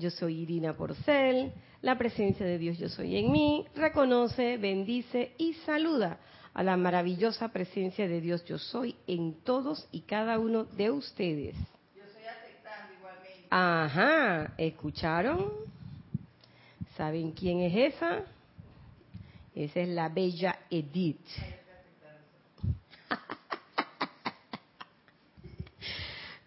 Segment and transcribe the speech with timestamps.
[0.00, 5.54] yo soy Irina Porcel, la presencia de Dios yo soy en mí, reconoce, bendice y
[5.64, 6.18] saluda
[6.52, 11.54] a la maravillosa presencia de Dios yo soy en todos y cada uno de ustedes.
[11.94, 13.46] Yo estoy aceptando igualmente.
[13.50, 15.52] Ajá, ¿escucharon?
[16.96, 18.24] ¿Saben quién es esa?
[19.54, 21.20] Esa es la bella Edith.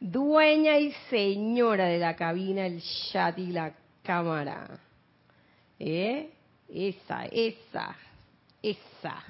[0.03, 3.71] Dueña y señora de la cabina, el chat y la
[4.03, 4.67] cámara.
[5.79, 6.29] ¿Eh?
[6.67, 7.95] Esa, esa,
[8.61, 9.23] esa.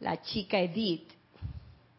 [0.00, 1.10] La chica Edith.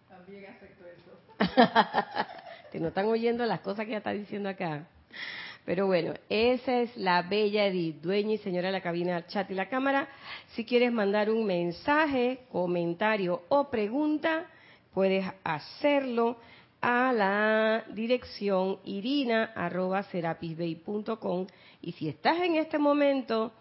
[0.08, 2.28] También acepto eso.
[2.72, 4.86] Te no están oyendo las cosas que ella está diciendo acá.
[5.66, 9.50] Pero bueno, esa es la bella Edith, dueña y señora de la cabina, el chat
[9.50, 10.08] y la cámara.
[10.50, 14.46] Si quieres mandar un mensaje, comentario o pregunta,
[14.94, 16.38] puedes hacerlo
[16.82, 21.48] a la dirección irina.serapisbay.com
[21.82, 23.54] y si estás en este momento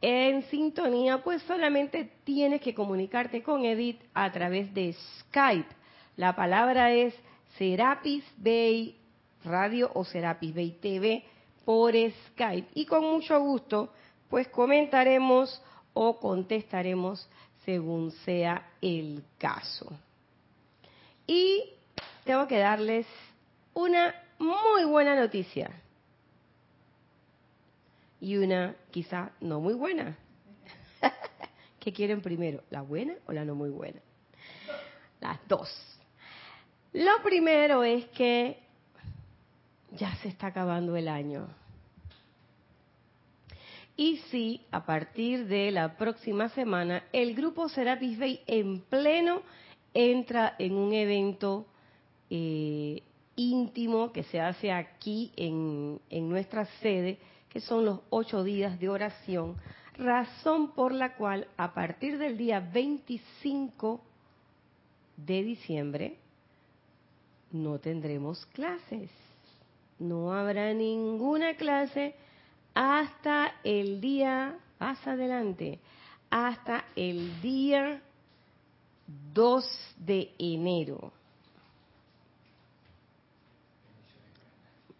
[0.00, 5.68] en sintonía, pues solamente tienes que comunicarte con Edith a través de Skype.
[6.16, 7.14] La palabra es
[7.56, 8.96] Serapis Bay
[9.44, 11.24] Radio o Serapis Bay TV
[11.64, 13.92] por Skype y con mucho gusto
[14.28, 15.62] pues comentaremos
[15.94, 17.28] o contestaremos
[17.64, 19.90] según sea el caso.
[21.26, 21.77] Y
[22.28, 23.06] tengo que darles
[23.72, 25.70] una muy buena noticia
[28.20, 30.14] y una quizá no muy buena.
[31.80, 32.62] ¿Qué quieren primero?
[32.68, 34.02] ¿La buena o la no muy buena?
[35.22, 35.70] Las dos.
[36.92, 38.58] Lo primero es que
[39.92, 41.48] ya se está acabando el año.
[43.96, 49.40] Y sí, a partir de la próxima semana, el grupo Serapis Bay en pleno
[49.94, 51.66] entra en un evento
[52.30, 53.02] eh,
[53.36, 58.88] íntimo que se hace aquí en, en nuestra sede, que son los ocho días de
[58.88, 59.56] oración,
[59.96, 64.00] razón por la cual a partir del día 25
[65.16, 66.16] de diciembre
[67.50, 69.10] no tendremos clases.
[69.98, 72.14] No habrá ninguna clase
[72.74, 75.80] hasta el día, más adelante,
[76.30, 78.00] hasta el día
[79.34, 81.12] 2 de enero.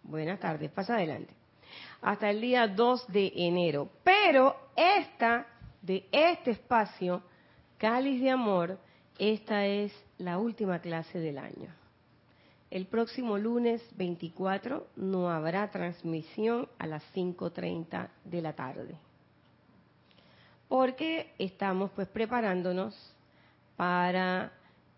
[0.09, 1.35] Buenas tardes, pasa adelante.
[2.01, 3.91] Hasta el día 2 de enero.
[4.03, 5.47] Pero esta,
[5.83, 7.23] de este espacio,
[7.77, 8.79] Cáliz de Amor,
[9.19, 11.75] esta es la última clase del año.
[12.71, 18.97] El próximo lunes 24 no habrá transmisión a las 5.30 de la tarde.
[20.69, 22.97] Porque estamos pues preparándonos
[23.77, 24.53] para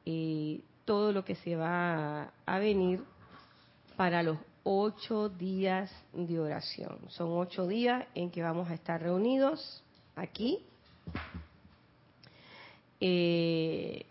[0.06, 3.03] eh, todo lo que se va a venir
[3.97, 6.98] para los ocho días de oración.
[7.09, 9.82] Son ocho días en que vamos a estar reunidos
[10.16, 10.65] aquí.
[13.00, 14.04] Eh,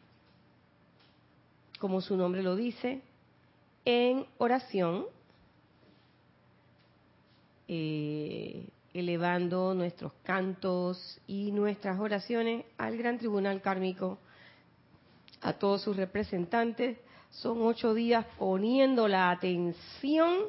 [1.79, 3.01] como su nombre lo dice,
[3.85, 5.05] en oración,
[7.67, 14.17] eh, elevando nuestros cantos y nuestras oraciones al gran tribunal kármico,
[15.41, 16.97] a todos sus representantes.
[17.29, 20.45] Son ocho días poniendo la atención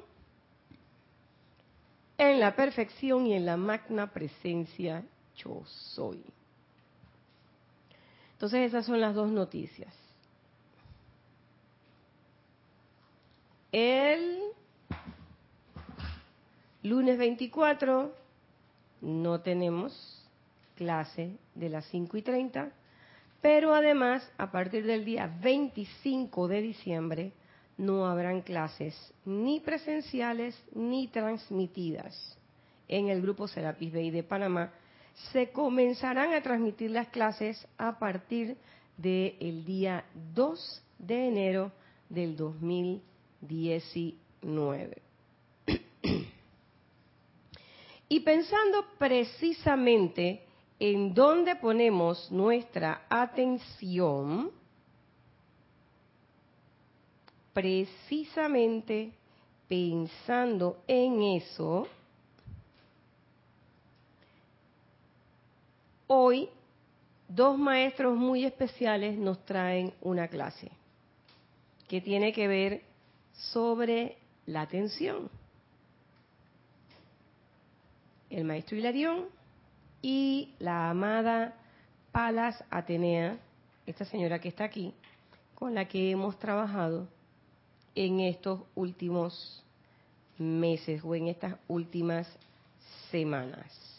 [2.19, 5.05] en la perfección y en la magna presencia
[5.37, 6.23] yo soy.
[8.33, 9.95] Entonces esas son las dos noticias.
[13.73, 14.41] El
[16.83, 18.13] lunes 24
[19.03, 20.27] no tenemos
[20.75, 22.73] clase de las 5 y 30,
[23.41, 27.33] pero además a partir del día 25 de diciembre
[27.79, 32.37] no habrán clases ni presenciales ni transmitidas
[32.89, 34.73] en el grupo Serapis Bay de Panamá.
[35.33, 38.59] Se comenzarán a transmitir las clases a partir
[38.97, 41.73] del día 2 de enero
[42.09, 45.03] del 2019.
[48.09, 50.45] y pensando precisamente
[50.81, 54.51] en dónde ponemos nuestra atención,
[57.53, 59.13] precisamente
[59.69, 61.87] pensando en eso,
[66.07, 66.49] hoy
[67.29, 70.71] dos maestros muy especiales nos traen una clase
[71.89, 72.83] que tiene que ver
[73.35, 74.17] sobre
[74.47, 75.29] la atención.
[78.31, 79.40] El maestro Hilarión
[80.03, 81.55] y la amada
[82.13, 83.39] Palas Atenea,
[83.87, 84.95] esta señora que está aquí,
[85.55, 87.07] con la que hemos trabajado
[87.95, 89.63] en estos últimos
[90.39, 92.27] meses o en estas últimas
[93.11, 93.91] semanas.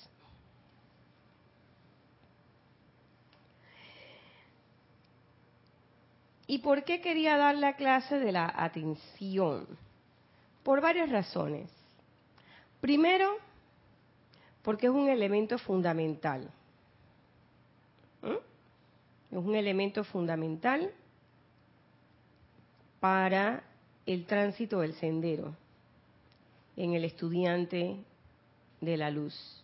[6.47, 9.65] ¿Y por qué quería dar la clase de la atención?
[10.63, 11.69] Por varias razones.
[12.81, 13.37] Primero,
[14.63, 16.49] porque es un elemento fundamental.
[18.21, 19.35] ¿Mm?
[19.35, 20.91] Es un elemento fundamental
[22.99, 23.63] para
[24.05, 25.55] el tránsito del sendero
[26.77, 27.97] en el estudiante
[28.79, 29.63] de la luz.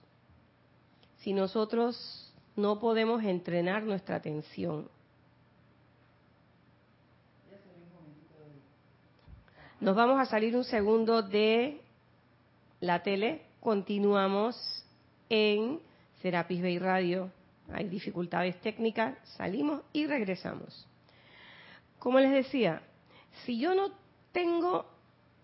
[1.17, 4.89] Si nosotros no podemos entrenar nuestra atención,
[9.79, 11.81] nos vamos a salir un segundo de
[12.79, 14.76] la tele, continuamos
[15.29, 15.79] en
[16.21, 17.31] Serapis Bay Radio.
[17.73, 20.87] Hay dificultades técnicas, salimos y regresamos.
[21.99, 22.81] Como les decía,
[23.45, 23.91] si yo no
[24.31, 24.85] tengo,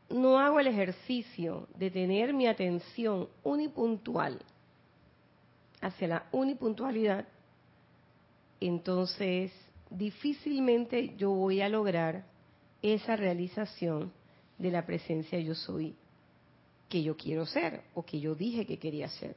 [0.09, 4.39] no hago el ejercicio de tener mi atención unipuntual
[5.81, 7.27] hacia la unipuntualidad,
[8.61, 9.51] entonces
[9.89, 12.25] difícilmente yo voy a lograr
[12.81, 14.13] esa realización
[14.57, 15.95] de la presencia yo soy
[16.89, 19.35] que yo quiero ser o que yo dije que quería ser.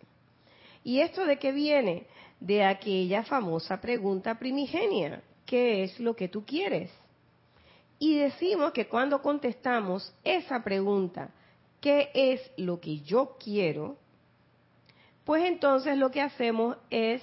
[0.87, 2.07] ¿Y esto de qué viene?
[2.39, 6.93] De aquella famosa pregunta primigenia, ¿qué es lo que tú quieres?
[7.99, 11.31] Y decimos que cuando contestamos esa pregunta,
[11.81, 13.97] ¿qué es lo que yo quiero?
[15.25, 17.21] Pues entonces lo que hacemos es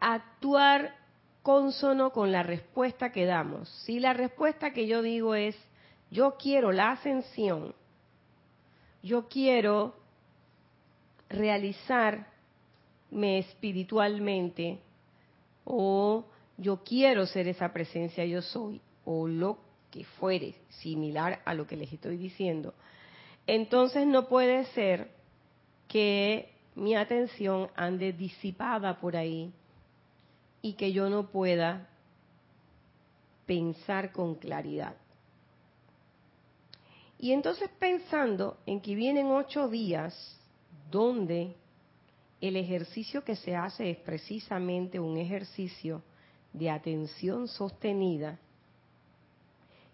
[0.00, 0.96] actuar
[1.44, 3.68] consono con la respuesta que damos.
[3.84, 5.56] Si la respuesta que yo digo es,
[6.10, 7.72] yo quiero la ascensión,
[9.06, 9.94] yo quiero
[11.28, 12.26] realizarme
[13.38, 14.80] espiritualmente,
[15.64, 16.24] o
[16.56, 19.58] yo quiero ser esa presencia yo soy, o lo
[19.90, 22.74] que fuere similar a lo que les estoy diciendo,
[23.46, 25.08] entonces no puede ser
[25.86, 29.52] que mi atención ande disipada por ahí
[30.62, 31.88] y que yo no pueda
[33.46, 34.96] pensar con claridad.
[37.18, 40.38] Y entonces pensando en que vienen ocho días
[40.90, 41.56] donde
[42.40, 46.02] el ejercicio que se hace es precisamente un ejercicio
[46.52, 48.38] de atención sostenida.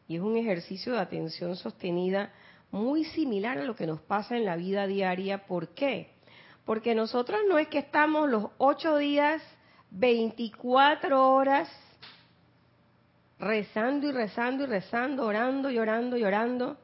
[0.08, 2.32] Y es un ejercicio de atención sostenida
[2.72, 5.46] muy similar a lo que nos pasa en la vida diaria.
[5.46, 6.10] ¿Por qué?
[6.64, 9.42] Porque nosotros no es que estamos los ocho días,
[9.90, 11.68] 24 horas
[13.38, 16.78] rezando y rezando y rezando, orando y orando y orando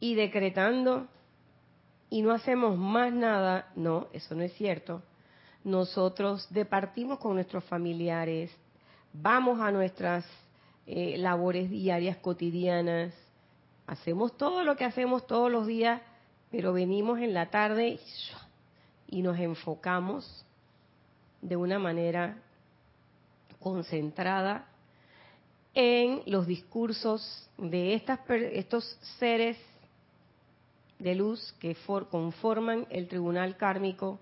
[0.00, 1.06] y decretando
[2.08, 5.02] y no hacemos más nada, no, eso no es cierto.
[5.62, 8.50] Nosotros departimos con nuestros familiares,
[9.12, 10.24] vamos a nuestras
[10.86, 13.14] eh, labores diarias, cotidianas,
[13.86, 16.00] hacemos todo lo que hacemos todos los días,
[16.50, 18.00] pero venimos en la tarde
[19.06, 20.44] y nos enfocamos
[21.42, 22.38] de una manera
[23.60, 24.66] concentrada
[25.74, 28.84] en los discursos de estas, estos
[29.18, 29.56] seres
[31.00, 31.76] de luz que
[32.10, 34.20] conforman el tribunal kármico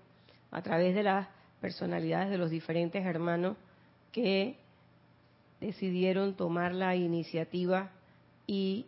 [0.49, 1.27] a través de las
[1.61, 3.57] personalidades de los diferentes hermanos
[4.11, 4.57] que
[5.59, 7.91] decidieron tomar la iniciativa
[8.47, 8.85] y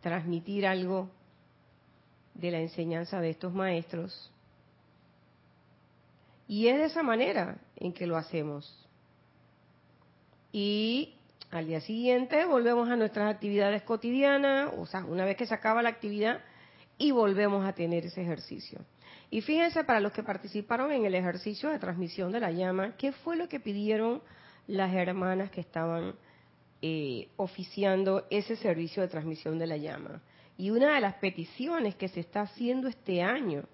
[0.00, 1.08] transmitir algo
[2.34, 4.30] de la enseñanza de estos maestros.
[6.48, 8.86] Y es de esa manera en que lo hacemos.
[10.50, 11.14] Y
[11.50, 15.82] al día siguiente volvemos a nuestras actividades cotidianas, o sea, una vez que se acaba
[15.82, 16.40] la actividad
[16.98, 18.80] y volvemos a tener ese ejercicio.
[19.30, 23.12] Y fíjense, para los que participaron en el ejercicio de transmisión de la llama, ¿qué
[23.12, 24.22] fue lo que pidieron
[24.66, 26.14] las hermanas que estaban
[26.82, 30.20] eh, oficiando ese servicio de transmisión de la llama?
[30.56, 33.64] Y una de las peticiones que se está haciendo este año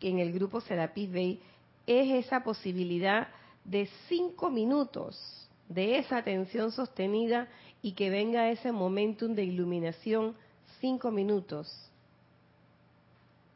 [0.00, 1.40] en el grupo Serapis Bay
[1.86, 3.28] es esa posibilidad
[3.64, 7.48] de cinco minutos de esa atención sostenida
[7.82, 10.36] y que venga ese momentum de iluminación,
[10.80, 11.90] cinco minutos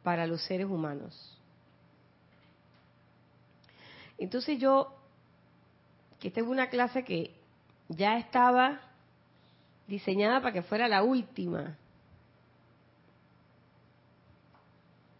[0.02, 1.38] para los seres humanos.
[4.16, 4.94] Entonces yo,
[6.18, 7.34] que tengo una clase que
[7.88, 8.80] ya estaba
[9.86, 11.78] diseñada para que fuera la última,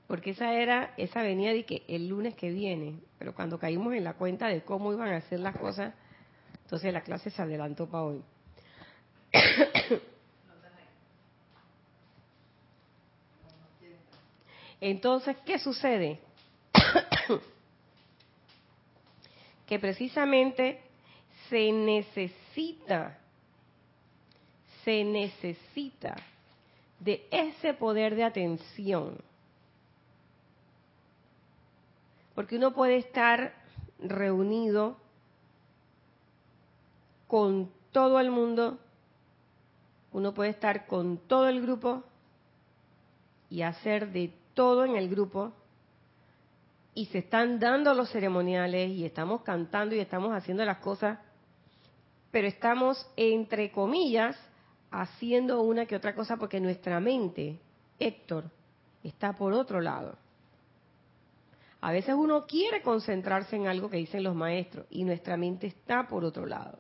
[0.07, 4.05] porque esa era, esa venía de que el lunes que viene, pero cuando caímos en
[4.05, 5.93] la cuenta de cómo iban a hacer las cosas,
[6.63, 8.23] entonces la clase se adelantó para hoy.
[14.81, 16.21] Entonces, ¿qué sucede?
[19.67, 20.81] que precisamente
[21.51, 23.19] se necesita,
[24.85, 26.17] se necesita
[26.99, 29.19] de ese poder de atención.
[32.39, 33.53] Porque uno puede estar
[33.99, 34.97] reunido
[37.27, 38.79] con todo el mundo,
[40.13, 42.05] uno puede estar con todo el grupo
[43.51, 45.53] y hacer de todo en el grupo,
[46.95, 51.19] y se están dando los ceremoniales y estamos cantando y estamos haciendo las cosas,
[52.31, 54.37] pero estamos, entre comillas,
[54.93, 57.59] haciendo una que otra cosa porque nuestra mente,
[57.99, 58.45] Héctor,
[59.03, 60.15] está por otro lado.
[61.81, 66.09] A veces uno quiere concentrarse en algo que dicen los maestros y nuestra mente está
[66.09, 66.79] por otro lado.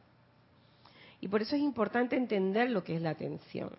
[1.21, 3.71] Y por eso es importante entender lo que es la atención.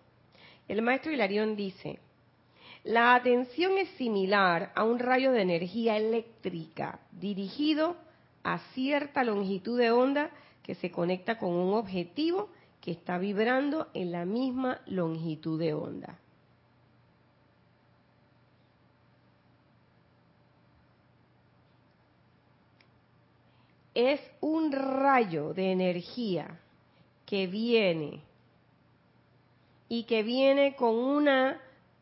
[0.68, 1.98] El maestro Hilarión dice,
[2.84, 7.96] la atención es similar a un rayo de energía eléctrica dirigido
[8.42, 10.30] a cierta longitud de onda
[10.62, 12.48] que se conecta con un objetivo
[12.80, 16.18] que está vibrando en la misma longitud de onda.
[24.00, 26.58] Es un rayo de energía
[27.26, 28.22] que viene
[29.90, 31.60] y que viene con una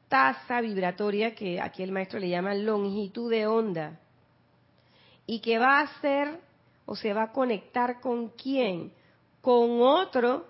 [0.09, 3.99] tasa vibratoria que aquí el maestro le llama longitud de onda
[5.27, 6.39] y que va a hacer
[6.87, 8.93] o se va a conectar con quién,
[9.41, 10.47] con otro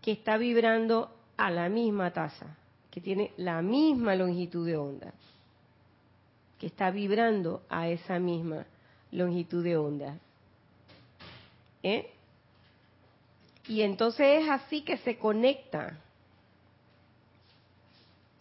[0.00, 2.56] que está vibrando a la misma tasa,
[2.90, 5.14] que tiene la misma longitud de onda,
[6.58, 8.66] que está vibrando a esa misma
[9.12, 10.18] longitud de onda.
[11.82, 12.10] ¿Eh?
[13.68, 15.96] Y entonces es así que se conecta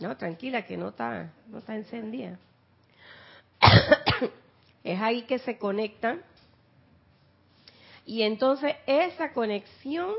[0.01, 2.39] no, tranquila, que no está, no está encendida.
[4.83, 6.17] es ahí que se conecta.
[8.03, 10.15] Y entonces esa conexión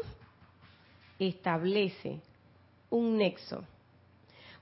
[1.19, 2.21] establece
[2.91, 3.65] un nexo.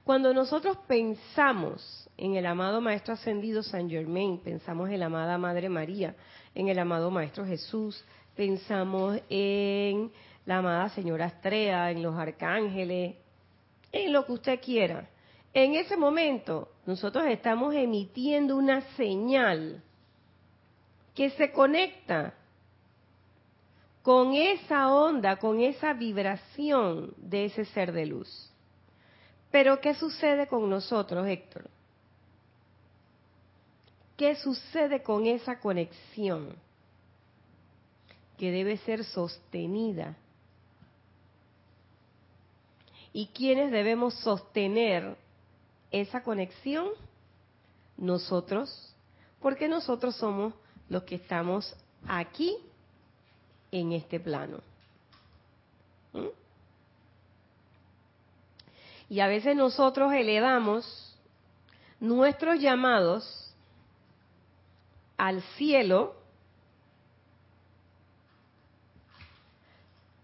[0.04, 5.68] Cuando nosotros pensamos en el amado Maestro Ascendido San Germain, pensamos en la amada Madre
[5.68, 6.16] María,
[6.54, 8.02] en el amado Maestro Jesús,
[8.34, 10.10] pensamos en
[10.46, 13.16] la amada Señora Astrea, en los arcángeles,
[13.92, 15.08] en lo que usted quiera.
[15.52, 19.82] En ese momento nosotros estamos emitiendo una señal
[21.14, 22.34] que se conecta
[24.02, 28.49] con esa onda, con esa vibración de ese ser de luz.
[29.50, 31.68] Pero ¿qué sucede con nosotros, Héctor?
[34.16, 36.54] ¿Qué sucede con esa conexión
[38.36, 40.16] que debe ser sostenida
[43.12, 45.16] ¿Y quiénes debemos sostener
[45.90, 46.88] esa conexión?
[47.96, 48.94] Nosotros,
[49.40, 50.54] porque nosotros somos
[50.88, 51.76] los que estamos
[52.06, 52.56] aquí
[53.70, 54.60] en este plano.
[56.12, 56.39] ¿Mm?
[59.10, 61.18] Y a veces nosotros elevamos
[61.98, 63.52] nuestros llamados
[65.16, 66.14] al cielo,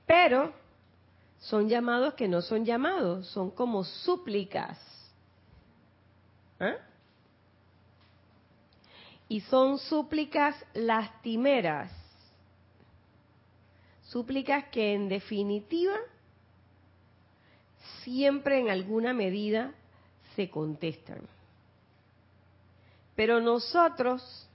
[0.06, 0.52] pero
[1.40, 4.78] son llamados que no son llamados, son como súplicas.
[6.60, 6.76] ¿Ah?
[9.28, 11.90] Y son súplicas lastimeras,
[14.04, 15.96] súplicas que en definitiva
[18.06, 19.74] siempre en alguna medida
[20.36, 21.20] se contestan.
[23.16, 24.48] Pero nosotros,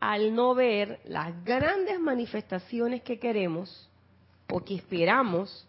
[0.00, 3.88] al no ver las grandes manifestaciones que queremos
[4.50, 5.64] o que esperamos,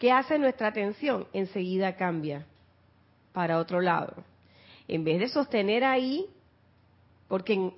[0.00, 1.26] ¿Qué hace nuestra atención?
[1.34, 2.46] Enseguida cambia
[3.34, 4.14] para otro lado.
[4.88, 6.26] En vez de sostener ahí,
[7.28, 7.70] porque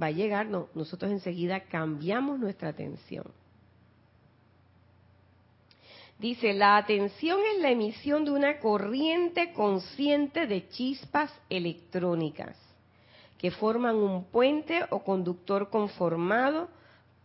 [0.00, 3.24] va a llegar, no, nosotros enseguida cambiamos nuestra atención.
[6.18, 12.56] Dice, la atención es la emisión de una corriente consciente de chispas electrónicas
[13.38, 16.68] que forman un puente o conductor conformado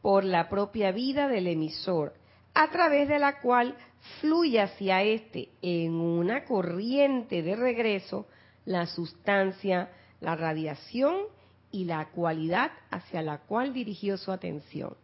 [0.01, 2.13] por la propia vida del emisor,
[2.53, 3.75] a través de la cual
[4.19, 8.25] fluye hacia este en una corriente de regreso
[8.65, 11.23] la sustancia, la radiación
[11.71, 14.95] y la cualidad hacia la cual dirigió su atención.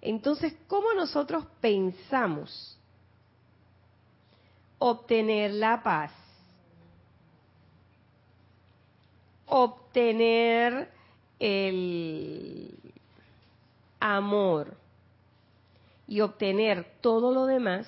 [0.00, 2.78] Entonces, ¿cómo nosotros pensamos
[4.84, 6.10] obtener la paz?
[9.46, 10.90] Obtener
[11.38, 12.74] el
[14.00, 14.76] amor
[16.08, 17.86] y obtener todo lo demás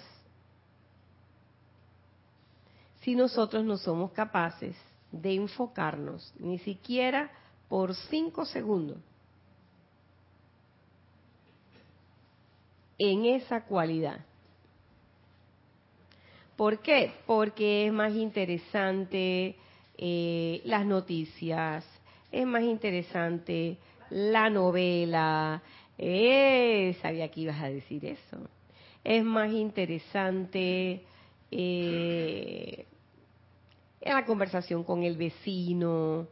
[3.01, 4.77] si nosotros no somos capaces
[5.11, 7.31] de enfocarnos ni siquiera
[7.69, 8.99] por cinco segundos
[12.99, 14.21] en esa cualidad.
[16.57, 17.11] ¿Por qué?
[17.27, 19.57] Porque es más interesante
[19.99, 21.85] eh, las noticias,
[22.31, 23.77] es más interesante
[24.11, 25.63] la novela.
[25.99, 28.39] Eh, sabía que ibas a decir eso.
[29.03, 31.03] Es más interesante
[31.51, 32.87] eh,
[34.01, 36.29] la conversación con el vecino,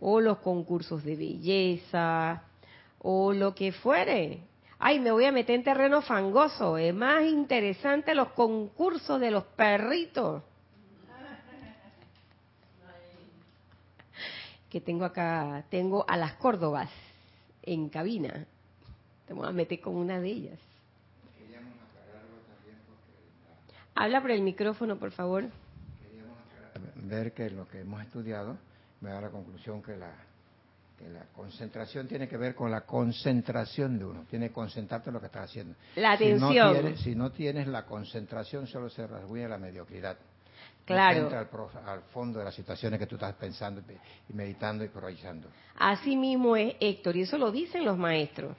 [0.00, 2.44] o los concursos de belleza,
[3.00, 4.49] o lo que fuere
[4.80, 9.44] ay, me voy a meter en terreno fangoso, es más interesante los concursos de los
[9.44, 10.42] perritos.
[14.70, 16.88] Que tengo acá, tengo a las Córdobas
[17.62, 18.46] en cabina.
[19.26, 20.58] Te voy a meter con una de ellas.
[23.94, 25.44] Habla por el micrófono, por favor.
[26.94, 28.56] Ver que lo que hemos estudiado
[29.00, 30.12] me da la conclusión que la
[31.08, 35.20] la concentración tiene que ver con la concentración de uno, tiene que concentrarte en lo
[35.20, 35.74] que estás haciendo.
[35.96, 36.96] La atención.
[36.98, 40.18] Si no tienes, la concentración, solo se rasguña la mediocridad.
[40.84, 41.20] Claro.
[41.20, 41.48] entra
[41.86, 43.80] al, fondo de las situaciones que tú estás pensando
[44.28, 45.48] y meditando y proyectando.
[45.76, 48.56] Así mismo es Héctor, y eso lo dicen los maestros.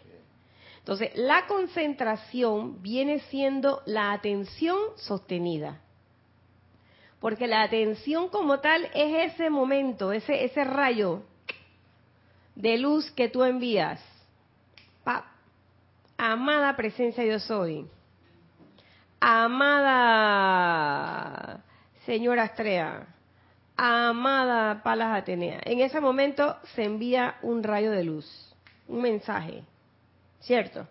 [0.79, 5.81] Entonces, la concentración viene siendo la atención sostenida.
[7.19, 11.24] Porque la atención como tal es ese momento, ese, ese rayo
[12.55, 14.00] de luz que tú envías.
[16.17, 17.88] Amada presencia yo soy.
[19.20, 20.03] Amada
[22.05, 23.08] señora Astrea.
[23.75, 25.62] Amada Palas Atenea.
[25.63, 28.53] En ese momento se envía un rayo de luz,
[28.88, 29.63] un mensaje,
[30.41, 30.88] ¿cierto?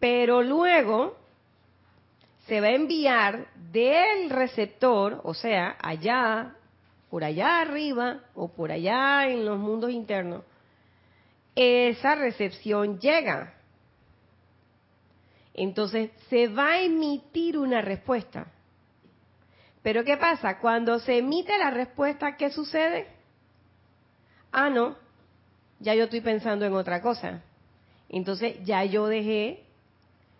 [0.00, 1.18] Pero luego
[2.46, 6.54] se va a enviar del receptor, o sea, allá
[7.10, 10.44] por allá arriba o por allá en los mundos internos,
[11.54, 13.54] esa recepción llega.
[15.54, 18.46] Entonces se va a emitir una respuesta.
[19.82, 20.58] Pero ¿qué pasa?
[20.58, 23.08] Cuando se emite la respuesta, ¿qué sucede?
[24.52, 24.96] Ah, no,
[25.80, 27.42] ya yo estoy pensando en otra cosa.
[28.08, 29.64] Entonces ya yo dejé,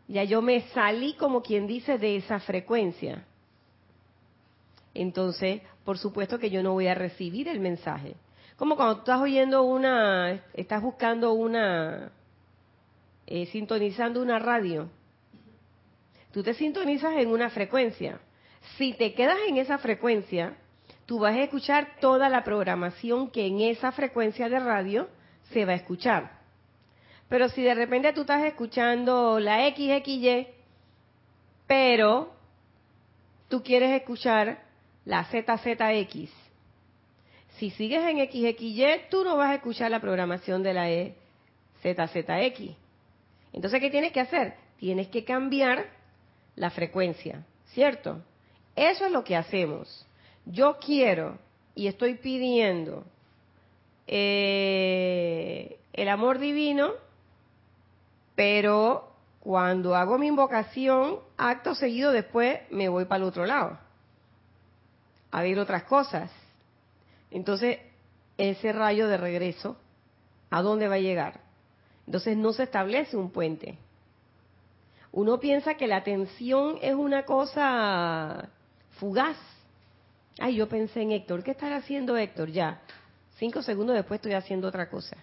[0.06, 3.24] ya yo me salí como quien dice de esa frecuencia.
[4.98, 8.16] Entonces por supuesto que yo no voy a recibir el mensaje.
[8.56, 12.10] Como cuando estás oyendo una, estás buscando una,
[13.26, 14.90] eh, sintonizando una radio.
[16.32, 18.20] Tú te sintonizas en una frecuencia.
[18.76, 20.56] Si te quedas en esa frecuencia,
[21.06, 25.08] tú vas a escuchar toda la programación que en esa frecuencia de radio
[25.52, 26.40] se va a escuchar.
[27.28, 30.48] Pero si de repente tú estás escuchando la XXY,
[31.68, 32.32] pero
[33.48, 34.67] tú quieres escuchar
[35.08, 36.30] la ZZX.
[37.56, 41.14] Si sigues en XXY, tú no vas a escuchar la programación de la e
[41.82, 42.76] ZZX.
[43.54, 44.54] Entonces, ¿qué tienes que hacer?
[44.78, 45.86] Tienes que cambiar
[46.56, 47.42] la frecuencia,
[47.72, 48.22] ¿cierto?
[48.76, 50.06] Eso es lo que hacemos.
[50.44, 51.38] Yo quiero
[51.74, 53.04] y estoy pidiendo
[54.06, 56.92] eh, el amor divino,
[58.34, 63.87] pero cuando hago mi invocación, acto seguido después me voy para el otro lado
[65.30, 66.30] a ver otras cosas.
[67.30, 67.78] Entonces,
[68.36, 69.76] ese rayo de regreso,
[70.50, 71.40] ¿a dónde va a llegar?
[72.06, 73.76] Entonces no se establece un puente.
[75.12, 78.48] Uno piensa que la atención es una cosa
[78.98, 79.36] fugaz.
[80.38, 81.42] Ay, yo pensé en Héctor.
[81.42, 82.50] ¿Qué estará haciendo Héctor?
[82.50, 82.80] Ya.
[83.36, 85.16] Cinco segundos después estoy haciendo otra cosa.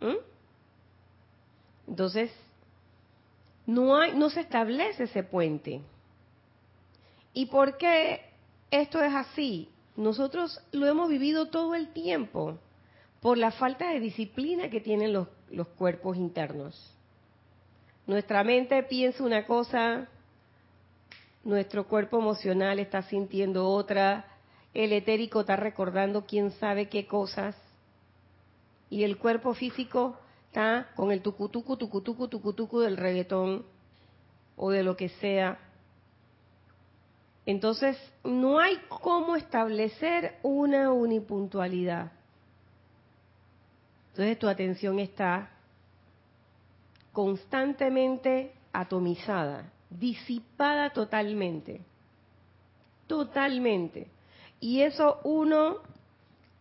[0.00, 0.16] ¿Mm?
[1.88, 2.30] Entonces,
[3.66, 5.80] no, hay, no se establece ese puente.
[7.36, 8.22] ¿Y por qué
[8.70, 9.68] esto es así?
[9.94, 12.56] Nosotros lo hemos vivido todo el tiempo
[13.20, 15.28] por la falta de disciplina que tienen los,
[15.76, 16.90] cuerpos internos.
[18.06, 20.08] Nuestra mente piensa una cosa,
[21.44, 24.24] nuestro cuerpo emocional está sintiendo otra,
[24.72, 27.54] el etérico está recordando quién sabe qué cosas,
[28.88, 33.66] y el cuerpo físico está con el tucutucu, tucutucu, tucutucu del reggaetón
[34.56, 35.58] o de lo que sea.
[37.46, 42.10] Entonces, no hay cómo establecer una unipuntualidad.
[44.10, 45.50] Entonces, tu atención está
[47.12, 51.82] constantemente atomizada, disipada totalmente.
[53.06, 54.08] Totalmente.
[54.58, 55.78] Y eso uno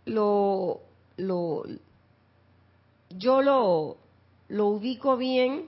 [0.06, 0.82] lo,
[1.17, 1.63] lo
[3.10, 3.98] yo lo,
[4.50, 5.67] lo ubico bien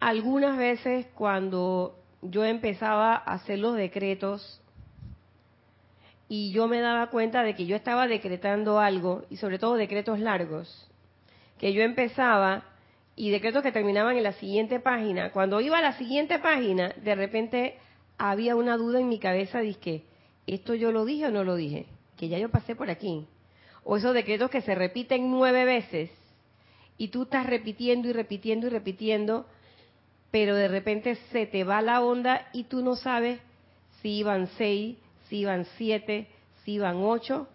[0.00, 4.60] algunas veces cuando yo empezaba a hacer los decretos
[6.28, 10.20] y yo me daba cuenta de que yo estaba decretando algo, y sobre todo decretos
[10.20, 10.88] largos,
[11.58, 12.64] que yo empezaba
[13.16, 15.32] y decretos que terminaban en la siguiente página.
[15.32, 17.78] Cuando iba a la siguiente página, de repente
[18.16, 20.04] había una duda en mi cabeza, que
[20.46, 21.86] ¿esto yo lo dije o no lo dije?
[22.16, 23.26] Que ya yo pasé por aquí.
[23.82, 26.10] O esos decretos que se repiten nueve veces
[26.96, 29.46] y tú estás repitiendo y repitiendo y repitiendo,
[30.30, 33.40] pero de repente se te va la onda y tú no sabes
[34.00, 34.96] si iban seis,
[35.28, 36.28] si iban siete,
[36.64, 37.48] si iban ocho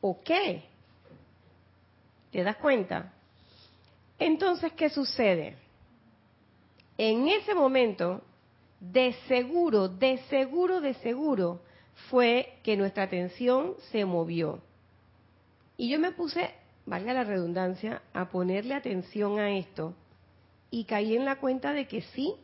[0.00, 0.62] o qué.
[2.30, 3.12] ¿Te das cuenta?
[4.18, 5.56] Entonces, ¿qué sucede?
[6.96, 8.22] En ese momento,
[8.80, 11.60] de seguro, de seguro, de seguro,
[12.10, 14.60] fue que nuestra atención se movió.
[15.76, 16.50] Y yo me puse,
[16.86, 19.94] valga la redundancia, a ponerle atención a esto
[20.70, 22.34] y caí en la cuenta de que sí,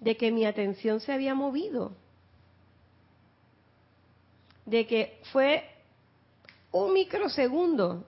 [0.00, 1.92] de que mi atención se había movido,
[4.64, 5.64] de que fue
[6.72, 8.04] un microsegundo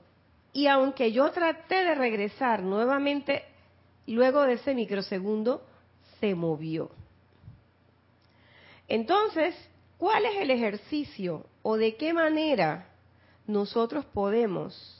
[0.52, 3.44] y aunque yo traté de regresar nuevamente,
[4.06, 5.62] luego de ese microsegundo,
[6.20, 6.90] se movió.
[8.88, 9.54] Entonces,
[9.98, 12.88] ¿cuál es el ejercicio o de qué manera
[13.46, 14.97] nosotros podemos,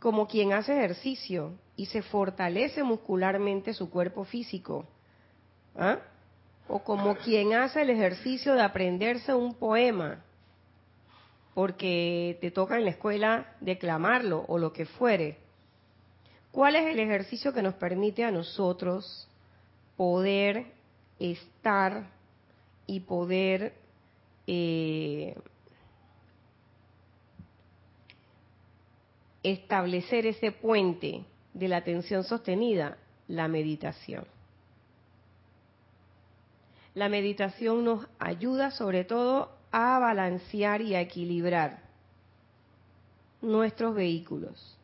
[0.00, 4.86] como quien hace ejercicio y se fortalece muscularmente su cuerpo físico,
[5.76, 5.98] ¿ah?
[6.68, 10.24] o como quien hace el ejercicio de aprenderse un poema,
[11.54, 15.38] porque te toca en la escuela declamarlo o lo que fuere.
[16.50, 19.28] ¿Cuál es el ejercicio que nos permite a nosotros
[19.96, 20.66] poder
[21.18, 22.10] estar
[22.86, 23.74] y poder
[24.46, 25.36] eh,
[29.52, 32.98] establecer ese puente de la atención sostenida?
[33.28, 34.26] La meditación.
[36.94, 41.82] La meditación nos ayuda sobre todo a balancear y a equilibrar
[43.42, 44.78] nuestros vehículos.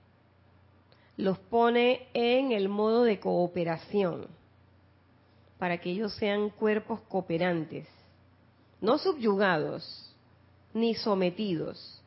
[1.17, 4.27] Los pone en el modo de cooperación
[5.59, 7.87] para que ellos sean cuerpos cooperantes,
[8.81, 10.15] no subyugados
[10.75, 12.02] ni sometidos,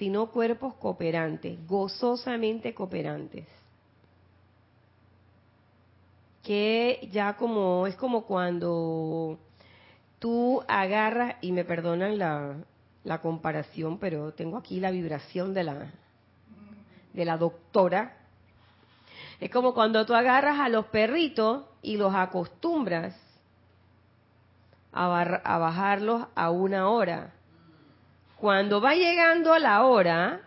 [0.00, 3.46] sino cuerpos cooperantes, gozosamente cooperantes.
[6.42, 9.38] Que ya como es como cuando
[10.18, 15.92] tú agarras, y me perdonan la, comparación, pero tengo aquí la vibración de la,
[17.12, 18.16] de la doctora.
[19.38, 23.14] Es como cuando tú agarras a los perritos y los acostumbras
[24.94, 27.34] a, a bajarlos a una hora.
[28.40, 30.40] Cuando va llegando a la hora,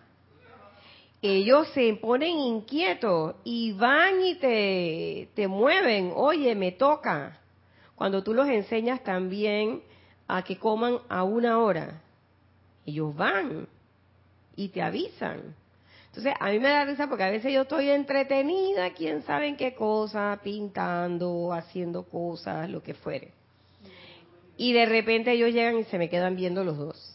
[1.21, 6.11] ellos se ponen inquietos y van y te, te mueven.
[6.15, 7.39] Oye, me toca
[7.95, 9.83] cuando tú los enseñas también
[10.27, 12.01] a que coman a una hora,
[12.83, 13.67] ellos van
[14.55, 15.55] y te avisan.
[16.07, 19.55] Entonces, a mí me da risa porque a veces yo estoy entretenida, quién sabe en
[19.55, 23.31] qué cosa, pintando, haciendo cosas, lo que fuere.
[24.57, 27.12] Y de repente ellos llegan y se me quedan viendo los dos.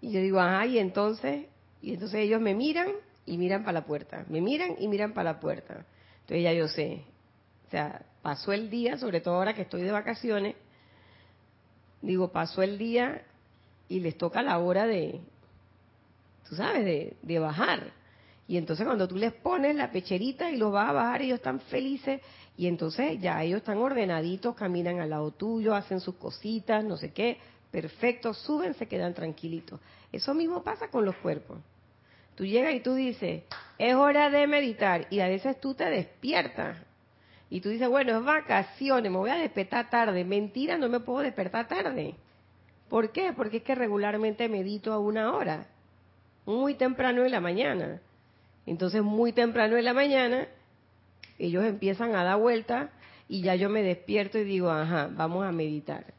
[0.00, 1.46] Y yo digo, ajá, y entonces,
[1.82, 2.88] y entonces ellos me miran
[3.26, 5.84] y miran para la puerta, me miran y miran para la puerta.
[6.22, 7.04] Entonces ya yo sé,
[7.66, 10.56] o sea, pasó el día, sobre todo ahora que estoy de vacaciones,
[12.02, 13.22] digo, pasó el día
[13.88, 15.20] y les toca la hora de,
[16.48, 17.92] tú sabes, de, de bajar.
[18.48, 21.60] Y entonces cuando tú les pones la pecherita y los vas a bajar, ellos están
[21.60, 22.20] felices
[22.56, 27.12] y entonces ya ellos están ordenaditos, caminan al lado tuyo, hacen sus cositas, no sé
[27.12, 27.38] qué,
[27.70, 29.80] perfecto, suben, se quedan tranquilitos.
[30.12, 31.58] Eso mismo pasa con los cuerpos.
[32.34, 33.42] Tú llegas y tú dices,
[33.78, 36.76] es hora de meditar y a veces tú te despiertas
[37.50, 40.24] y tú dices, bueno, es vacaciones, me voy a despertar tarde.
[40.24, 42.14] Mentira, no me puedo despertar tarde.
[42.88, 43.32] ¿Por qué?
[43.32, 45.66] Porque es que regularmente medito a una hora,
[46.46, 48.00] muy temprano en la mañana.
[48.66, 50.48] Entonces, muy temprano en la mañana,
[51.38, 52.90] ellos empiezan a dar vuelta
[53.28, 56.14] y ya yo me despierto y digo, ajá, vamos a meditar.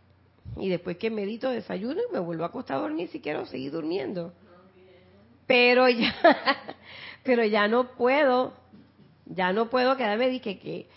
[0.58, 3.72] Y después que medito, desayuno y me vuelvo a acostar a dormir si quiero seguir
[3.72, 4.34] durmiendo.
[5.48, 6.14] Pero ya,
[7.24, 8.54] pero ya no puedo,
[9.26, 10.88] ya no puedo quedarme de que,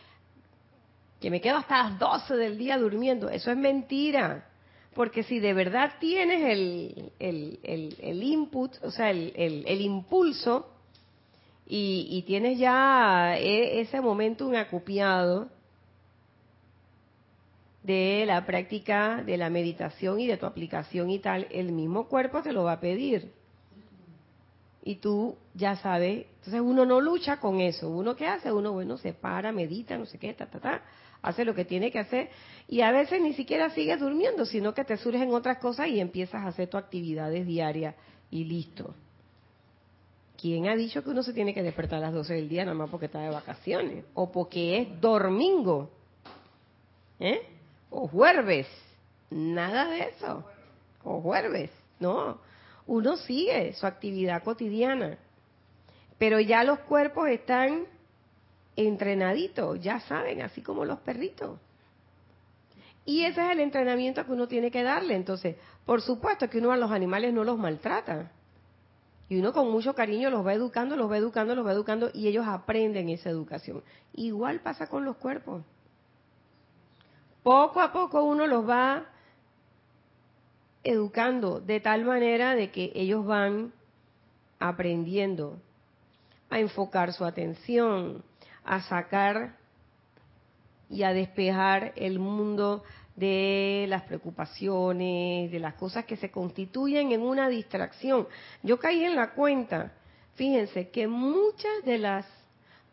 [1.21, 3.29] que me quedo hasta las 12 del día durmiendo.
[3.29, 4.49] Eso es mentira.
[4.95, 10.71] Porque si de verdad tienes el, el, input, o sea, el, impulso,
[11.67, 15.49] y, tienes ya e, ese momento un acupiado
[17.85, 22.43] de la práctica de la meditación y de tu aplicación y tal, el mismo cuerpo
[22.43, 23.31] te lo va a pedir.
[24.83, 27.89] Y tú ya sabes, entonces uno no lucha con eso.
[27.89, 30.83] Uno qué hace, uno bueno, se para, medita, no sé qué, ta, ta, ta,
[31.23, 32.31] hace lo que tiene que hacer
[32.69, 36.43] y a veces ni siquiera sigues durmiendo, sino que te surgen otras cosas y empiezas
[36.43, 37.95] a hacer tus actividades diarias
[38.31, 38.95] y listo.
[40.41, 42.77] ¿Quién ha dicho que uno se tiene que despertar a las 12 del día nada
[42.77, 44.05] más porque está de vacaciones?
[44.15, 45.91] O porque es domingo.
[47.21, 47.54] ¿Eh?
[47.97, 48.67] O jueves.
[49.31, 50.45] Nada de eso.
[51.05, 51.71] O jueves.
[52.01, 52.41] No.
[52.89, 55.17] Uno sigue su actividad cotidiana.
[56.19, 57.85] Pero ya los cuerpos están
[58.75, 61.61] entrenaditos, ya saben, así como los perritos.
[63.05, 65.15] Y ese es el entrenamiento que uno tiene que darle.
[65.15, 68.33] Entonces, por supuesto que uno a los animales no los maltrata.
[69.29, 72.27] Y uno con mucho cariño los va educando, los va educando, los va educando y
[72.27, 73.85] ellos aprenden esa educación.
[74.15, 75.63] Igual pasa con los cuerpos.
[77.45, 79.05] Poco a poco uno los va
[80.83, 83.75] educando de tal manera de que ellos van
[84.59, 85.61] aprendiendo
[86.49, 88.25] a enfocar su atención,
[88.65, 89.59] a sacar
[90.89, 92.83] y a despejar el mundo
[93.15, 98.27] de las preocupaciones, de las cosas que se constituyen en una distracción.
[98.63, 99.93] Yo caí en la cuenta,
[100.33, 102.27] fíjense, que muchas de las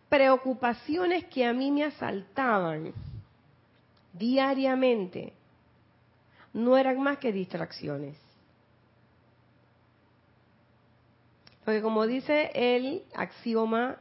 [0.09, 2.93] preocupaciones que a mí me asaltaban
[4.13, 5.33] diariamente
[6.53, 8.17] no eran más que distracciones.
[11.63, 13.97] Porque como dice el axioma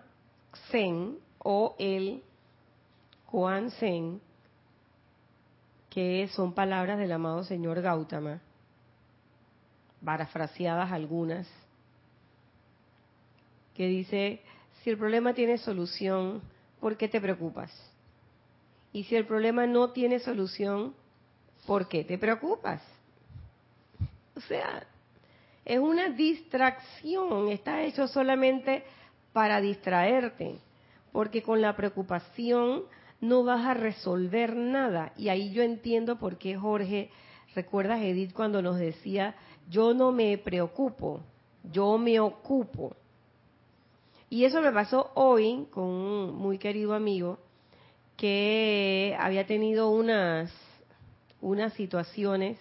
[0.70, 2.22] Zen o el
[3.30, 4.20] Koan Zen,
[5.90, 8.40] que son palabras del amado señor Gautama,
[10.04, 11.46] parafraseadas algunas,
[13.74, 14.40] que dice,
[14.82, 16.42] si el problema tiene solución,
[16.80, 17.70] ¿por qué te preocupas?
[18.92, 20.94] Y si el problema no tiene solución,
[21.66, 22.82] ¿por qué te preocupas?
[24.36, 24.86] O sea,
[25.64, 28.82] es una distracción, está hecho solamente
[29.32, 30.58] para distraerte,
[31.12, 32.84] porque con la preocupación
[33.20, 35.12] no vas a resolver nada.
[35.16, 37.10] Y ahí yo entiendo por qué Jorge,
[37.54, 39.36] recuerdas Edith cuando nos decía,
[39.68, 41.20] yo no me preocupo,
[41.62, 42.96] yo me ocupo.
[44.28, 47.38] Y eso me pasó hoy con un muy querido amigo
[48.20, 50.52] que había tenido unas,
[51.40, 52.58] unas situaciones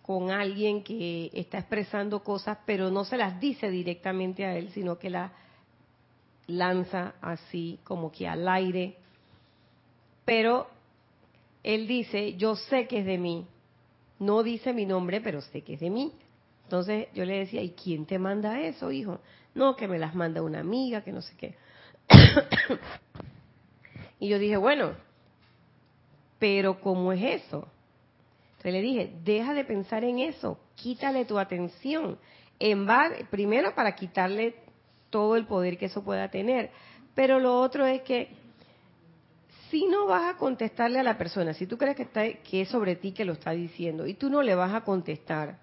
[0.00, 4.96] con alguien que está expresando cosas, pero no se las dice directamente a él, sino
[4.96, 5.32] que las
[6.46, 8.94] lanza así como que al aire.
[10.24, 10.68] Pero
[11.64, 13.44] él dice, yo sé que es de mí.
[14.20, 16.12] No dice mi nombre, pero sé que es de mí.
[16.62, 19.18] Entonces yo le decía, ¿y quién te manda eso, hijo?
[19.56, 21.56] No, que me las manda una amiga, que no sé qué.
[24.20, 24.92] Y yo dije, bueno,
[26.38, 27.68] pero ¿cómo es eso?
[28.50, 32.18] Entonces le dije, deja de pensar en eso, quítale tu atención.
[32.58, 32.86] En
[33.30, 34.56] primero para quitarle
[35.10, 36.70] todo el poder que eso pueda tener.
[37.14, 38.30] Pero lo otro es que
[39.70, 42.68] si no vas a contestarle a la persona, si tú crees que, está, que es
[42.68, 45.58] sobre ti que lo está diciendo y tú no le vas a contestar,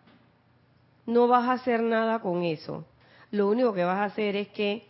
[1.05, 2.85] no vas a hacer nada con eso.
[3.31, 4.87] Lo único que vas a hacer es que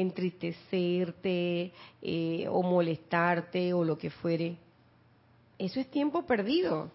[0.00, 4.56] entristecerte eh, o molestarte o lo que fuere.
[5.58, 6.90] Eso es tiempo perdido,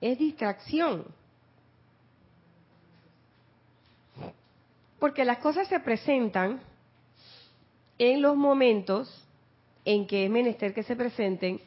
[0.00, 1.04] es distracción.
[4.98, 6.60] Porque las cosas se presentan
[7.98, 9.26] en los momentos
[9.84, 11.60] en que es menester que se presenten.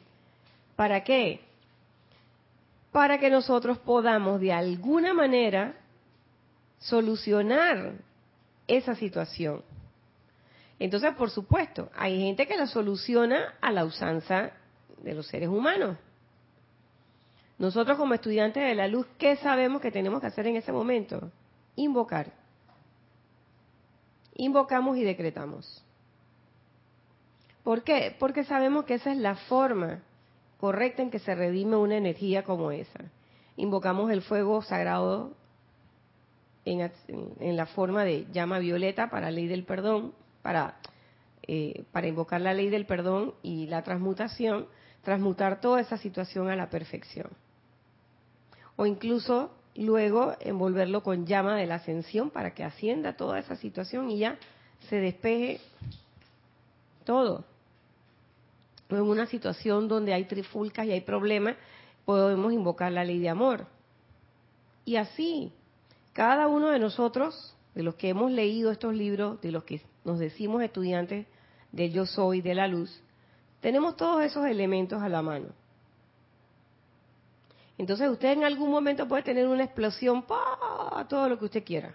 [0.76, 1.40] ¿Para qué?
[2.92, 5.74] Para que nosotros podamos de alguna manera
[6.78, 7.94] solucionar
[8.66, 9.62] esa situación.
[10.78, 14.52] Entonces, por supuesto, hay gente que la soluciona a la usanza
[15.02, 15.96] de los seres humanos.
[17.58, 21.30] Nosotros como estudiantes de la luz, ¿qué sabemos que tenemos que hacer en ese momento?
[21.76, 22.32] Invocar
[24.36, 25.82] invocamos y decretamos.
[27.62, 28.14] ¿Por qué?
[28.18, 30.02] Porque sabemos que esa es la forma
[30.58, 33.10] correcta en que se redime una energía como esa.
[33.56, 35.32] Invocamos el fuego sagrado
[36.64, 36.90] en,
[37.56, 40.12] la forma de llama violeta para ley del perdón,
[40.46, 40.76] para,
[41.42, 44.68] eh, para invocar la ley del perdón y la transmutación,
[45.02, 47.30] transmutar toda esa situación a la perfección.
[48.76, 54.08] O incluso luego envolverlo con llama de la ascensión para que ascienda toda esa situación
[54.08, 54.38] y ya
[54.88, 55.60] se despeje
[57.02, 57.44] todo.
[58.88, 61.56] En una situación donde hay trifulcas y hay problemas,
[62.04, 63.66] podemos invocar la ley de amor.
[64.84, 65.50] Y así,
[66.12, 70.20] cada uno de nosotros, de los que hemos leído estos libros, de los que nos
[70.20, 71.26] decimos estudiantes
[71.72, 73.02] del yo soy, de la luz,
[73.60, 75.48] tenemos todos esos elementos a la mano.
[77.76, 81.04] Entonces usted en algún momento puede tener una explosión, ¡pa!
[81.08, 81.92] todo lo que usted quiera.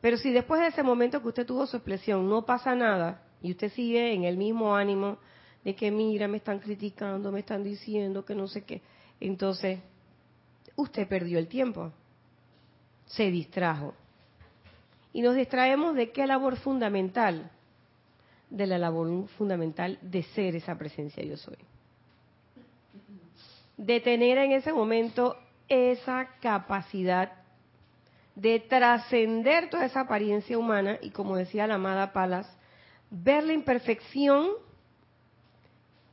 [0.00, 3.50] Pero si después de ese momento que usted tuvo su explosión no pasa nada y
[3.50, 5.18] usted sigue en el mismo ánimo
[5.62, 8.80] de que mira, me están criticando, me están diciendo que no sé qué,
[9.20, 9.78] entonces
[10.74, 11.92] usted perdió el tiempo,
[13.04, 13.92] se distrajo.
[15.12, 17.50] Y nos distraemos de qué labor fundamental,
[18.48, 21.56] de la labor fundamental de ser esa presencia yo soy.
[23.76, 25.36] De tener en ese momento
[25.68, 27.32] esa capacidad
[28.34, 32.46] de trascender toda esa apariencia humana y como decía la amada Palas,
[33.10, 34.48] ver la imperfección,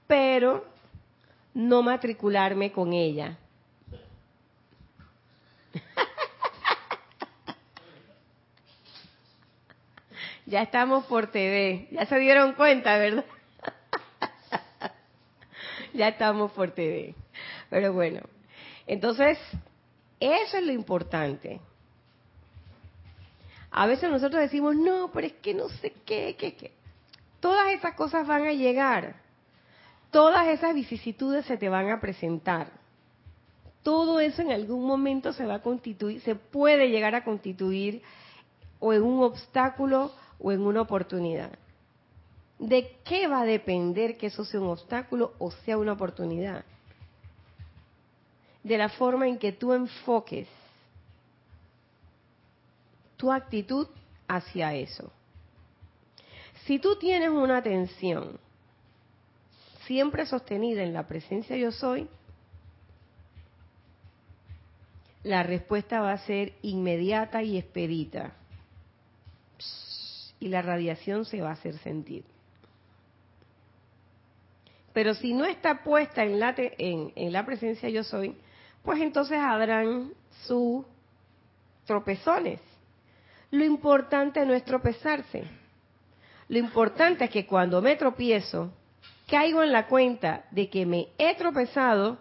[0.07, 0.65] pero
[1.53, 3.37] no matricularme con ella.
[10.47, 13.25] Ya estamos por TV, ya se dieron cuenta, ¿verdad?
[15.93, 17.13] ya estamos por TV.
[17.69, 18.21] Pero bueno,
[18.87, 19.37] entonces,
[20.21, 21.59] eso es lo importante.
[23.71, 26.71] A veces nosotros decimos, no, pero es que no sé qué, qué, qué.
[27.41, 29.17] Todas esas cosas van a llegar.
[30.11, 32.71] Todas esas vicisitudes se te van a presentar.
[33.83, 38.01] Todo eso en algún momento se va a constituir, se puede llegar a constituir
[38.79, 41.57] o en un obstáculo o en una oportunidad.
[42.59, 46.65] ¿De qué va a depender que eso sea un obstáculo o sea una oportunidad?
[48.63, 50.47] De la forma en que tú enfoques
[53.15, 53.87] tu actitud
[54.27, 55.11] hacia eso.
[56.65, 58.39] Si tú tienes una atención
[59.85, 62.07] siempre sostenida en la presencia yo soy,
[65.23, 68.33] la respuesta va a ser inmediata y expedita.
[70.39, 72.23] Y la radiación se va a hacer sentir.
[74.93, 78.35] Pero si no está puesta en la, en, en la presencia yo soy,
[78.83, 80.11] pues entonces habrán
[80.45, 80.85] sus
[81.85, 82.59] tropezones.
[83.51, 85.43] Lo importante no es tropezarse.
[86.49, 88.71] Lo importante es que cuando me tropiezo,
[89.27, 92.17] caigo en la cuenta de que me he tropezado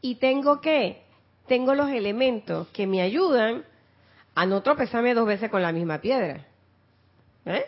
[0.00, 1.02] y tengo que,
[1.46, 3.64] tengo los elementos que me ayudan
[4.34, 6.46] a no tropezarme dos veces con la misma piedra.
[7.46, 7.64] ¿Eh?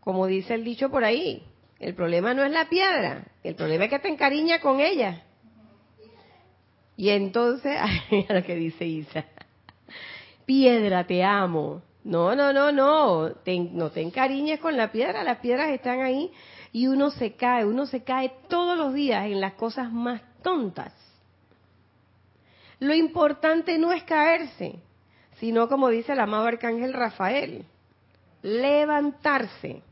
[0.00, 1.42] Como dice el dicho por ahí,
[1.78, 5.22] el problema no es la piedra, el problema es que te encariña con ella.
[6.96, 7.78] Y entonces,
[8.10, 9.24] mira lo que dice Isa,
[10.44, 11.82] piedra, te amo.
[12.02, 16.32] No, no, no, no, no te encariñes con la piedra, las piedras están ahí
[16.72, 20.94] y uno se cae, uno se cae todos los días en las cosas más tontas.
[22.78, 24.80] Lo importante no es caerse,
[25.38, 27.66] sino como dice el amado arcángel Rafael,
[28.42, 29.82] levantarse.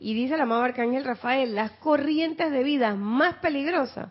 [0.00, 4.10] Y dice el amado arcángel Rafael, las corrientes de vida más peligrosas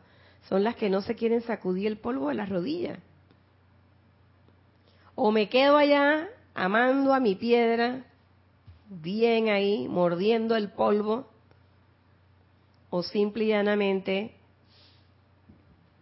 [0.49, 2.99] son las que no se quieren sacudir el polvo de las rodillas.
[5.15, 8.05] O me quedo allá amando a mi piedra,
[8.89, 11.27] bien ahí, mordiendo el polvo,
[12.89, 14.33] o simple y llanamente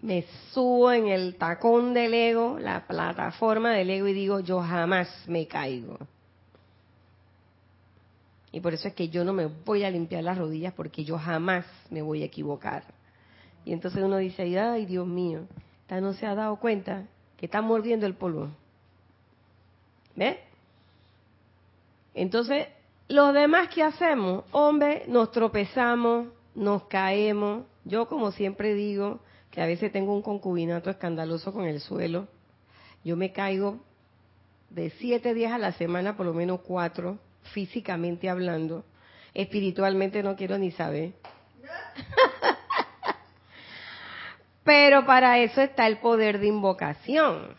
[0.01, 5.09] me subo en el tacón del ego, la plataforma del ego y digo, yo jamás
[5.27, 5.97] me caigo.
[8.55, 11.17] Y por eso es que yo no me voy a limpiar las rodillas porque yo
[11.17, 12.85] jamás me voy a equivocar.
[13.65, 15.41] Y entonces uno dice, ay Dios mío,
[15.81, 17.03] esta no se ha dado cuenta
[17.35, 18.47] que está mordiendo el polvo.
[20.15, 20.39] ¿Ve?
[22.13, 22.69] Entonces,
[23.09, 27.65] los demás que hacemos, hombre, nos tropezamos, nos caemos.
[27.83, 29.19] Yo, como siempre digo,
[29.51, 32.29] que a veces tengo un concubinato escandaloso con el suelo.
[33.03, 33.79] Yo me caigo
[34.69, 37.19] de siete días a la semana, por lo menos cuatro,
[37.53, 38.85] físicamente hablando.
[39.33, 41.13] Espiritualmente no quiero ni saber.
[44.63, 47.55] Pero para eso está el poder de invocación.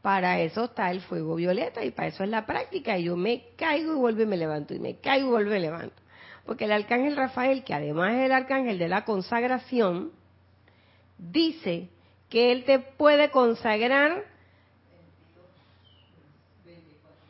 [0.00, 2.96] Para eso está el fuego violeta y para eso es la práctica.
[2.96, 5.54] Y yo me caigo y vuelvo y me levanto, y me caigo y vuelvo y
[5.54, 6.02] me levanto.
[6.46, 10.12] Porque el arcángel Rafael, que además es el arcángel de la consagración,
[11.18, 11.90] dice
[12.30, 14.24] que él te puede consagrar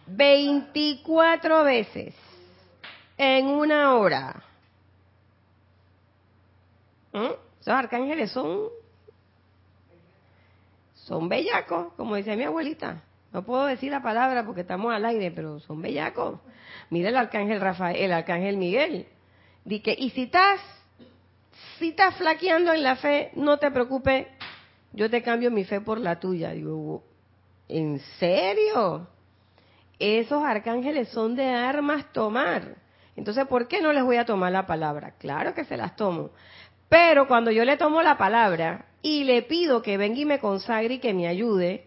[0.09, 2.15] 24 veces
[3.17, 4.43] en una hora.
[7.13, 7.33] ¿Mm?
[7.61, 8.69] Esos arcángeles son
[10.95, 13.03] son bellacos, como decía mi abuelita.
[13.33, 16.39] No puedo decir la palabra porque estamos al aire, pero son bellacos.
[16.91, 19.07] Mira el arcángel Rafael, el arcángel Miguel.
[19.65, 20.61] Dice, y si estás,
[21.79, 24.27] si estás flaqueando en la fe, no te preocupes,
[24.93, 26.51] yo te cambio mi fe por la tuya.
[26.51, 27.03] Digo,
[27.69, 29.09] ¿en serio?
[29.99, 32.77] Esos arcángeles son de armas tomar.
[33.17, 35.15] Entonces, ¿por qué no les voy a tomar la palabra?
[35.19, 36.31] Claro que se las tomo.
[36.89, 40.95] Pero cuando yo le tomo la palabra y le pido que venga y me consagre
[40.95, 41.85] y que me ayude,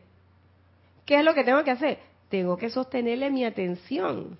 [1.06, 2.00] ¿qué es lo que tengo que hacer?
[2.30, 4.38] Tengo que sostenerle mi atención.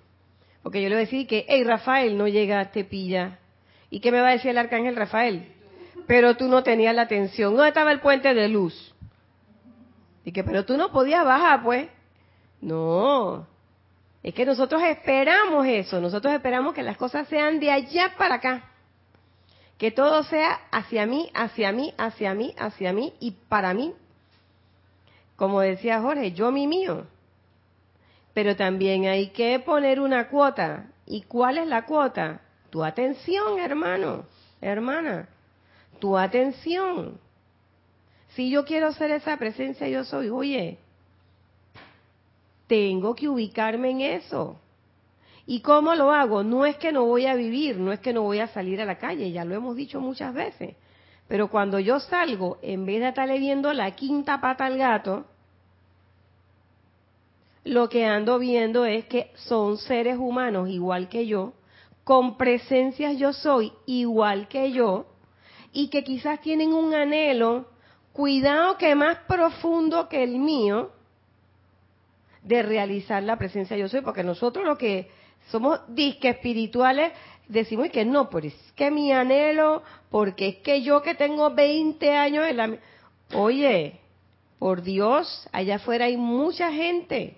[0.62, 3.38] Porque yo le voy a decir que, hey Rafael, no llega, te pilla.
[3.90, 5.52] ¿Y qué me va a decir el arcángel Rafael?
[6.06, 7.54] Pero tú no tenías la atención.
[7.54, 8.94] ¿Dónde estaba el puente de luz?
[10.24, 11.88] Y que, pero tú no podías bajar, pues.
[12.60, 13.46] No.
[14.22, 18.70] Es que nosotros esperamos eso, nosotros esperamos que las cosas sean de allá para acá.
[19.78, 23.92] Que todo sea hacia mí, hacia mí, hacia mí, hacia mí y para mí.
[25.34, 27.06] Como decía Jorge, yo mi mío.
[28.32, 30.86] Pero también hay que poner una cuota.
[31.04, 32.42] ¿Y cuál es la cuota?
[32.70, 34.24] Tu atención, hermano,
[34.60, 35.28] hermana.
[35.98, 37.18] Tu atención.
[38.30, 40.78] Si yo quiero ser esa presencia, yo soy, oye,
[42.72, 44.58] tengo que ubicarme en eso.
[45.44, 46.42] ¿Y cómo lo hago?
[46.42, 48.86] No es que no voy a vivir, no es que no voy a salir a
[48.86, 50.74] la calle, ya lo hemos dicho muchas veces.
[51.28, 55.26] Pero cuando yo salgo, en vez de estarle viendo la quinta pata al gato,
[57.64, 61.52] lo que ando viendo es que son seres humanos igual que yo,
[62.04, 65.08] con presencias yo soy igual que yo,
[65.74, 67.66] y que quizás tienen un anhelo,
[68.14, 70.90] cuidado que más profundo que el mío,
[72.42, 75.10] de realizar la presencia yo soy, porque nosotros lo que
[75.50, 77.12] somos disque espirituales
[77.48, 82.10] decimos que no, pues es que mi anhelo, porque es que yo que tengo 20
[82.16, 82.76] años en la...
[83.34, 84.00] Oye,
[84.58, 87.36] por Dios, allá afuera hay mucha gente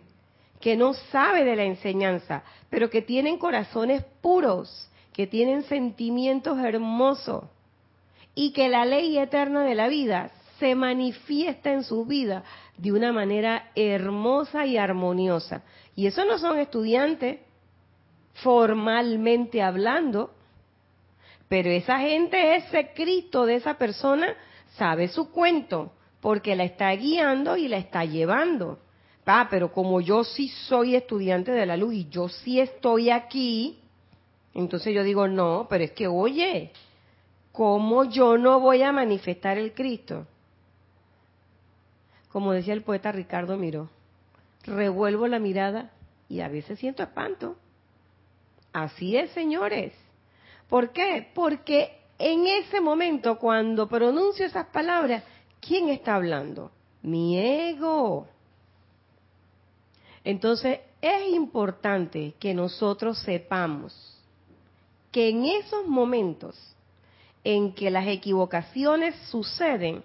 [0.61, 7.45] que no sabe de la enseñanza, pero que tienen corazones puros, que tienen sentimientos hermosos
[8.35, 12.45] y que la ley eterna de la vida se manifiesta en su vida
[12.77, 15.63] de una manera hermosa y armoniosa.
[15.95, 17.41] Y esos no son estudiantes
[18.35, 20.33] formalmente hablando,
[21.49, 24.35] pero esa gente, ese Cristo de esa persona,
[24.77, 28.81] sabe su cuento, porque la está guiando y la está llevando.
[29.27, 33.79] Ah, pero como yo sí soy estudiante de la luz y yo sí estoy aquí,
[34.53, 36.73] entonces yo digo, no, pero es que, oye,
[37.53, 40.27] ¿cómo yo no voy a manifestar el Cristo?
[42.35, 43.91] Como decía el poeta Ricardo Miró,
[44.65, 45.93] revuelvo la mirada
[46.29, 47.55] y a veces siento espanto.
[48.73, 49.93] Así es, señores.
[50.69, 51.31] ¿Por qué?
[51.33, 55.23] Porque en ese momento, cuando pronuncio esas palabras,
[55.61, 56.73] ¿quién está hablando?
[57.03, 58.27] Mi ego.
[60.25, 64.21] Entonces, es importante que nosotros sepamos
[65.13, 66.59] que en esos momentos
[67.45, 70.03] en que las equivocaciones suceden,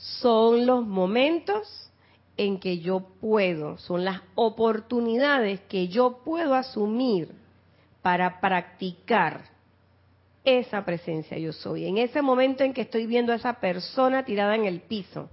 [0.00, 1.90] son los momentos
[2.38, 7.28] en que yo puedo, son las oportunidades que yo puedo asumir
[8.00, 9.44] para practicar
[10.42, 11.84] esa presencia yo soy.
[11.84, 15.28] En ese momento en que estoy viendo a esa persona tirada en el piso,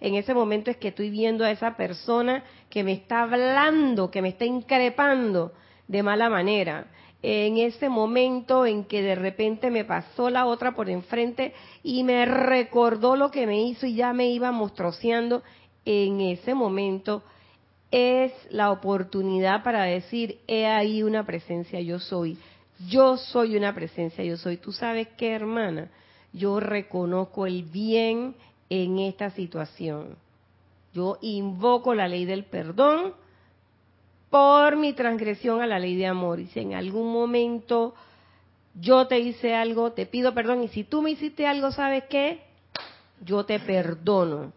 [0.00, 4.22] en ese momento es que estoy viendo a esa persona que me está hablando, que
[4.22, 5.52] me está increpando
[5.86, 6.86] de mala manera.
[7.22, 11.52] En ese momento en que de repente me pasó la otra por enfrente
[11.82, 15.42] y me recordó lo que me hizo y ya me iba monstruoseando,
[15.84, 17.22] en ese momento
[17.90, 22.38] es la oportunidad para decir, he ahí una presencia yo soy.
[22.88, 24.56] Yo soy una presencia yo soy.
[24.56, 25.90] Tú sabes qué, hermana,
[26.32, 28.34] yo reconozco el bien
[28.70, 30.16] en esta situación.
[30.94, 33.14] Yo invoco la ley del perdón
[34.30, 36.40] por mi transgresión a la ley de amor.
[36.40, 37.94] Y si en algún momento
[38.74, 40.62] yo te hice algo, te pido perdón.
[40.62, 42.40] Y si tú me hiciste algo, ¿sabes qué?
[43.22, 44.52] Yo te perdono.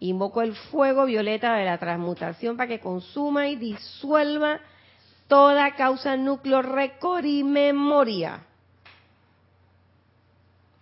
[0.00, 4.60] Invoco el fuego violeta de la transmutación para que consuma y disuelva
[5.28, 8.44] toda causa, núcleo, récord y memoria.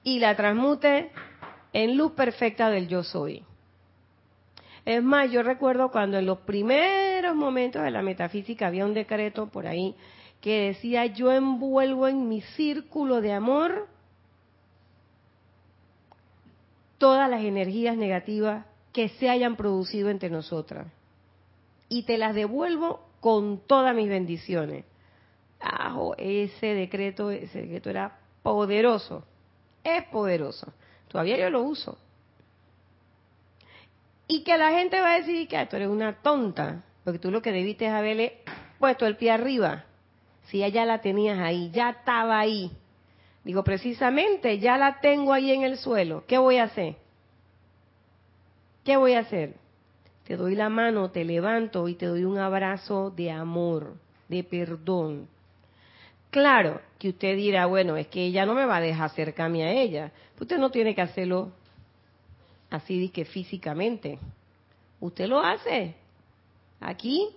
[0.02, 1.12] Y la transmute
[1.74, 3.44] en luz perfecta del yo soy.
[4.90, 9.46] Es más, yo recuerdo cuando en los primeros momentos de la metafísica había un decreto
[9.46, 9.94] por ahí
[10.40, 13.86] que decía, yo envuelvo en mi círculo de amor
[16.98, 20.88] todas las energías negativas que se hayan producido entre nosotras.
[21.88, 24.86] Y te las devuelvo con todas mis bendiciones.
[25.60, 29.22] Ah, ese decreto, ese decreto era poderoso.
[29.84, 30.72] Es poderoso.
[31.06, 31.96] Todavía yo lo uso.
[34.32, 37.42] Y que la gente va a decir que tú eres una tonta, porque tú lo
[37.42, 38.42] que debiste es haberle
[38.78, 39.86] puesto el pie arriba.
[40.44, 42.70] Si ya la tenías ahí, ya estaba ahí.
[43.42, 46.22] Digo, precisamente, ya la tengo ahí en el suelo.
[46.28, 46.94] ¿Qué voy a hacer?
[48.84, 49.56] ¿Qué voy a hacer?
[50.22, 53.96] Te doy la mano, te levanto y te doy un abrazo de amor,
[54.28, 55.26] de perdón.
[56.30, 59.72] Claro que usted dirá, bueno, es que ella no me va a dejar acercarme a
[59.72, 60.12] ella.
[60.38, 61.50] Usted no tiene que hacerlo
[62.70, 64.18] así que físicamente.
[65.00, 65.94] Usted lo hace
[66.80, 67.28] aquí,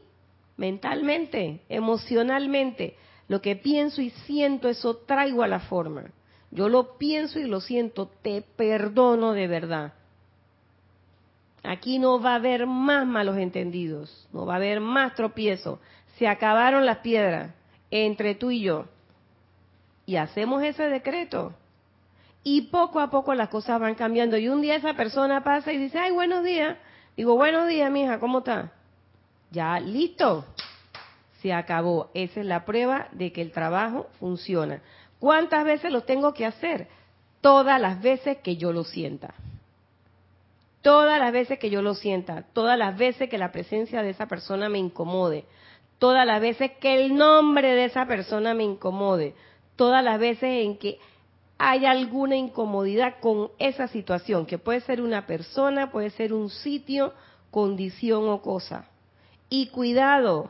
[0.58, 2.96] mentalmente, emocionalmente.
[3.28, 6.06] Lo que pienso y siento, eso traigo a la forma.
[6.52, 9.94] Yo lo pienso y lo siento, te perdono de verdad
[11.64, 15.80] Aquí no va a haber más malos entendidos, no va a haber más tropiezos.
[16.18, 17.52] Se acabaron las piedras
[17.90, 18.86] entre tú y yo.
[20.06, 21.54] Y hacemos ese decreto.
[22.44, 24.38] Y poco a poco las cosas van cambiando.
[24.38, 26.78] Y un día esa persona pasa y dice, ay, buenos días.
[27.16, 28.72] Digo, buenos días, mija, ¿cómo está?
[29.52, 30.46] Ya, listo.
[31.42, 32.10] Se acabó.
[32.14, 34.82] Esa es la prueba de que el trabajo funciona.
[35.20, 36.88] ¿Cuántas veces lo tengo que hacer?
[37.40, 39.34] Todas las veces que yo lo sienta.
[40.82, 42.44] Todas las veces que yo lo sienta.
[42.52, 45.46] Todas las veces que la presencia de esa persona me incomode.
[45.98, 49.34] Todas las veces que el nombre de esa persona me incomode.
[49.78, 51.00] Todas las veces en que
[51.66, 57.14] hay alguna incomodidad con esa situación, que puede ser una persona, puede ser un sitio,
[57.52, 58.90] condición o cosa.
[59.48, 60.50] Y cuidado,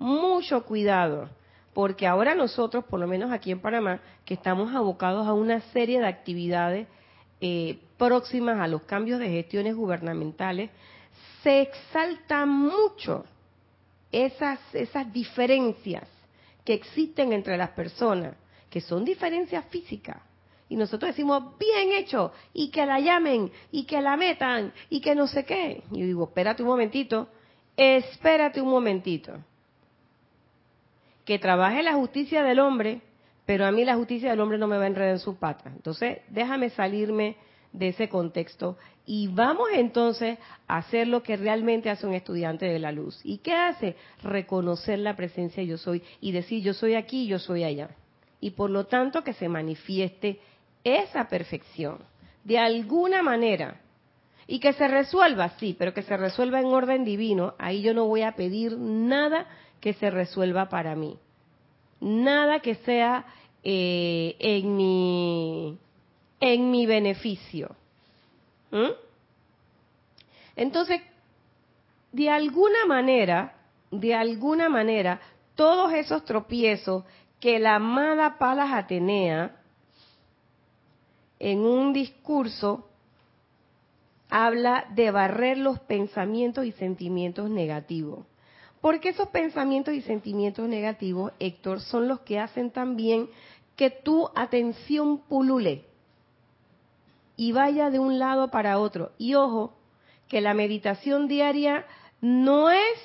[0.00, 1.30] mucho cuidado,
[1.72, 6.00] porque ahora nosotros, por lo menos aquí en Panamá, que estamos abocados a una serie
[6.00, 6.88] de actividades
[7.40, 10.68] eh, próximas a los cambios de gestiones gubernamentales,
[11.44, 13.24] se exalta mucho
[14.10, 16.08] esas, esas diferencias
[16.64, 18.34] que existen entre las personas
[18.74, 20.16] que son diferencias físicas.
[20.68, 25.14] Y nosotros decimos, bien hecho, y que la llamen, y que la metan, y que
[25.14, 25.84] no sé qué.
[25.92, 27.28] Y yo digo, espérate un momentito,
[27.76, 29.34] espérate un momentito.
[31.24, 33.00] Que trabaje la justicia del hombre,
[33.46, 35.70] pero a mí la justicia del hombre no me va a enredar en su pata.
[35.72, 37.36] Entonces, déjame salirme
[37.72, 42.80] de ese contexto y vamos entonces a hacer lo que realmente hace un estudiante de
[42.80, 43.20] la luz.
[43.22, 43.94] ¿Y qué hace?
[44.24, 47.90] Reconocer la presencia yo soy y decir yo soy aquí, yo soy allá
[48.40, 50.40] y por lo tanto que se manifieste
[50.82, 51.98] esa perfección
[52.44, 53.80] de alguna manera
[54.46, 58.06] y que se resuelva, sí, pero que se resuelva en orden divino, ahí yo no
[58.06, 59.46] voy a pedir nada
[59.80, 61.16] que se resuelva para mí,
[62.00, 63.24] nada que sea
[63.62, 65.78] eh, en mi
[66.40, 67.74] en mi beneficio.
[68.70, 68.90] ¿Mm?
[70.56, 71.00] Entonces,
[72.12, 73.54] de alguna manera,
[73.90, 75.20] de alguna manera,
[75.54, 77.04] todos esos tropiezos
[77.44, 79.54] que la amada Palas Atenea,
[81.38, 82.88] en un discurso,
[84.30, 88.24] habla de barrer los pensamientos y sentimientos negativos.
[88.80, 93.28] Porque esos pensamientos y sentimientos negativos, Héctor, son los que hacen también
[93.76, 95.84] que tu atención pulule
[97.36, 99.12] y vaya de un lado para otro.
[99.18, 99.74] Y ojo,
[100.28, 101.84] que la meditación diaria
[102.22, 102.98] no es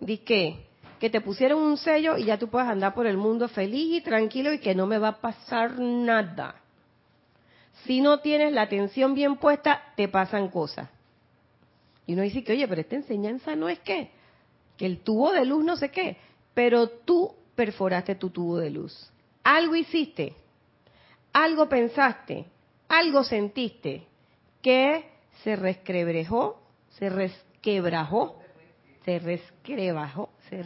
[0.00, 0.65] de qué,
[0.98, 4.00] que te pusieron un sello y ya tú puedes andar por el mundo feliz y
[4.00, 6.56] tranquilo y que no me va a pasar nada.
[7.84, 10.88] Si no tienes la atención bien puesta, te pasan cosas.
[12.06, 14.10] Y uno dice que, oye, pero esta enseñanza no es que,
[14.76, 16.16] que el tubo de luz no sé qué,
[16.54, 19.10] pero tú perforaste tu tubo de luz.
[19.42, 20.34] Algo hiciste,
[21.32, 22.46] algo pensaste,
[22.88, 24.06] algo sentiste
[24.62, 25.04] que
[25.44, 28.38] se resquebrajó, se resquebrajó,
[29.06, 30.62] se resquebrajó, se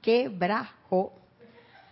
[0.00, 1.12] resquebrajó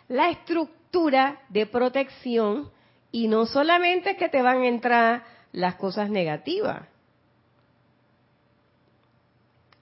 [0.08, 2.70] la estructura de protección
[3.12, 6.82] y no solamente que te van a entrar las cosas negativas.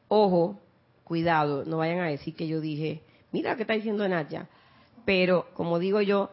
[0.09, 0.59] Ojo,
[1.05, 4.49] cuidado, no vayan a decir que yo dije, mira que está diciendo Nadia.
[5.05, 6.31] Pero, como digo yo,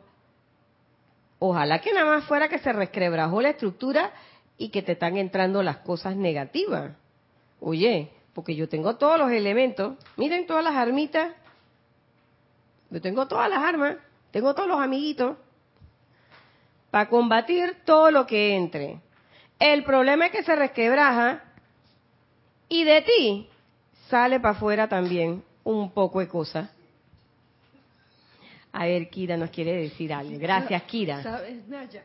[1.39, 4.13] ojalá que nada más fuera que se resquebrajó la estructura
[4.57, 6.93] y que te están entrando las cosas negativas.
[7.59, 9.97] Oye, porque yo tengo todos los elementos.
[10.17, 11.33] Miren todas las armitas.
[12.89, 13.95] Yo tengo todas las armas,
[14.29, 15.37] tengo todos los amiguitos
[16.91, 18.99] para combatir todo lo que entre.
[19.57, 21.43] El problema es que se resquebraja
[22.67, 23.49] y de ti
[24.09, 26.69] sale para afuera también un poco de cosas.
[28.73, 30.37] A ver, Kira nos quiere decir algo.
[30.37, 31.23] Gracias, Kira.
[31.23, 32.03] Sabes, Naya,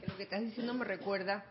[0.00, 1.44] que lo que estás diciendo me recuerda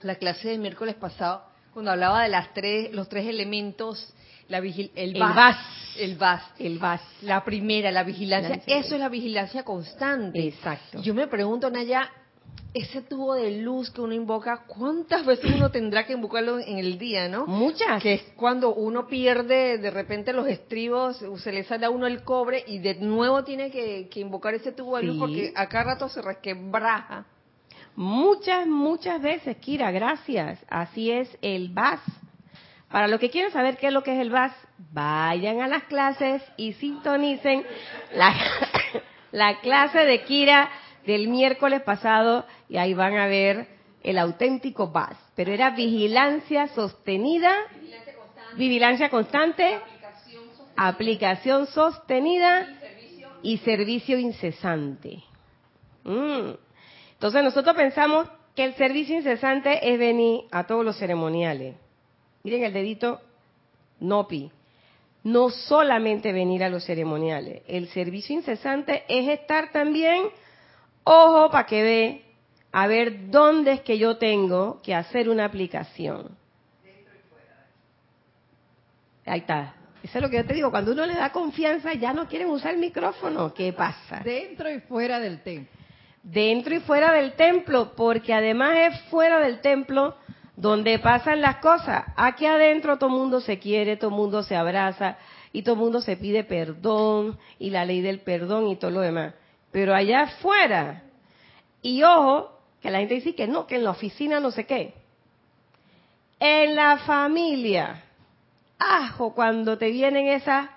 [0.00, 4.12] la clase del miércoles pasado cuando hablaba de las tres, los tres elementos,
[4.48, 5.56] la el, VAS,
[5.96, 10.48] el VAS, el VAS, la primera, la vigilancia, eso es la vigilancia constante.
[10.48, 11.00] Exacto.
[11.02, 12.10] Yo me pregunto, Naya,
[12.74, 16.98] ese tubo de luz que uno invoca, ¿cuántas veces uno tendrá que invocarlo en el
[16.98, 17.46] día, no?
[17.46, 18.02] Muchas.
[18.02, 22.22] Que es cuando uno pierde de repente los estribos, se le sale a uno el
[22.22, 26.08] cobre y de nuevo tiene que, invocar ese tubo de luz porque a cada rato
[26.08, 27.26] se resquebraja.
[27.96, 30.64] Muchas, muchas veces, Kira, gracias.
[30.68, 32.00] Así es el VAS.
[32.90, 34.52] Para los que quieren saber qué es lo que es el VAS,
[34.92, 37.64] vayan a las clases y sintonicen
[38.14, 38.34] la,
[39.32, 40.70] la clase de Kira
[41.06, 43.68] del miércoles pasado y ahí van a ver
[44.02, 45.16] el auténtico VAS.
[45.34, 47.52] Pero era vigilancia sostenida,
[48.56, 49.78] vigilancia constante,
[50.76, 52.66] aplicación, sostenida
[53.42, 55.22] y servicio, incesante.
[56.04, 56.50] Mm.
[57.20, 61.76] Entonces nosotros pensamos que el servicio incesante es venir a todos los ceremoniales.
[62.42, 63.20] miren el dedito,
[64.00, 64.50] NOPI,
[65.24, 70.28] no solamente venir a los ceremoniales, el servicio incesante es estar también,
[71.04, 72.24] ojo para que ve,
[72.72, 76.38] a ver dónde es que yo tengo que hacer una aplicación.
[79.26, 79.74] Ahí está.
[80.02, 82.48] Eso es lo que yo te digo, cuando uno le da confianza ya no quieren
[82.48, 83.52] usar el micrófono.
[83.52, 84.22] ¿Qué pasa?
[84.24, 85.79] Dentro y fuera del templo.
[86.22, 90.16] Dentro y fuera del templo, porque además es fuera del templo
[90.56, 92.04] donde pasan las cosas.
[92.16, 95.16] Aquí adentro todo mundo se quiere, todo mundo se abraza
[95.52, 99.34] y todo mundo se pide perdón y la ley del perdón y todo lo demás.
[99.72, 101.02] Pero allá afuera,
[101.80, 104.94] y ojo, que la gente dice que no, que en la oficina no sé qué.
[106.38, 108.02] En la familia,
[108.78, 110.68] ajo cuando te vienen esas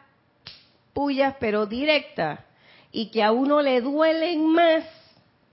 [0.93, 2.39] pullas pero directas
[2.91, 4.83] y que a uno le duelen más.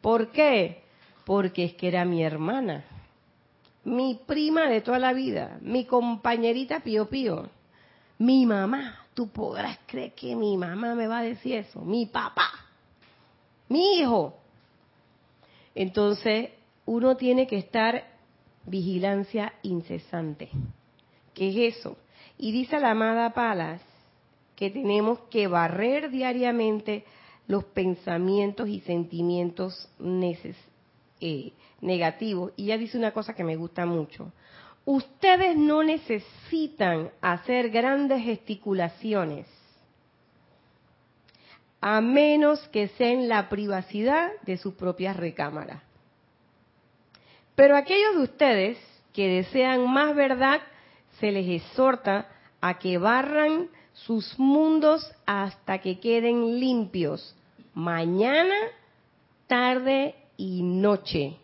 [0.01, 0.82] ¿Por qué?
[1.24, 2.84] Porque es que era mi hermana
[3.84, 7.48] mi prima de toda la vida, mi compañerita Pío Pío,
[8.18, 9.07] mi mamá.
[9.14, 12.48] Tú podrás creer que mi mamá me va a decir eso, mi papá,
[13.68, 14.36] mi hijo.
[15.74, 16.51] Entonces,
[16.86, 18.05] uno tiene que estar
[18.66, 20.51] vigilancia incesante.
[21.34, 21.96] ¿Qué es eso?
[22.38, 23.82] Y dice la amada Palas
[24.57, 27.05] que tenemos que barrer diariamente
[27.51, 29.88] los pensamientos y sentimientos
[31.20, 32.53] eh, negativo.
[32.57, 34.32] Y ella dice una cosa que me gusta mucho.
[34.84, 39.48] Ustedes no necesitan hacer grandes gesticulaciones
[41.80, 45.82] a menos que sea en la privacidad de sus propias recámaras.
[47.57, 48.78] Pero aquellos de ustedes
[49.12, 50.61] que desean más verdad,
[51.18, 52.28] se les exhorta
[52.61, 57.34] a que barran sus mundos hasta que queden limpios,
[57.74, 58.56] mañana,
[59.46, 61.36] tarde y noche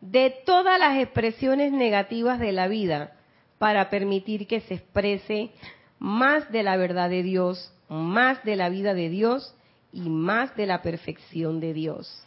[0.00, 3.16] de todas las expresiones negativas de la vida
[3.58, 5.50] para permitir que se exprese
[5.98, 9.54] más de la verdad de Dios, más de la vida de Dios
[9.92, 12.26] y más de la perfección de Dios.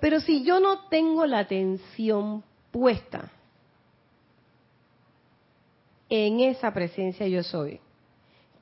[0.00, 3.30] Pero si yo no tengo la atención puesta
[6.08, 7.80] en esa presencia yo soy,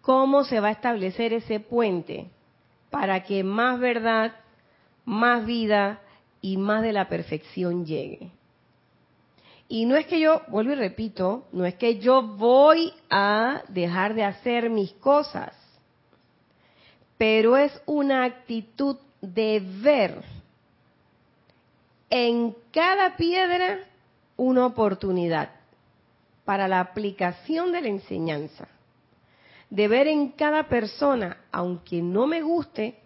[0.00, 2.30] ¿cómo se va a establecer ese puente
[2.92, 4.36] para que más verdad,
[5.04, 5.98] más vida,
[6.42, 8.32] y más de la perfección llegue.
[9.68, 14.12] Y no es que yo, vuelvo y repito, no es que yo voy a dejar
[14.14, 15.54] de hacer mis cosas,
[17.16, 20.22] pero es una actitud de ver
[22.10, 23.78] en cada piedra
[24.36, 25.50] una oportunidad
[26.44, 28.68] para la aplicación de la enseñanza.
[29.72, 32.98] De ver en cada persona, aunque no me guste,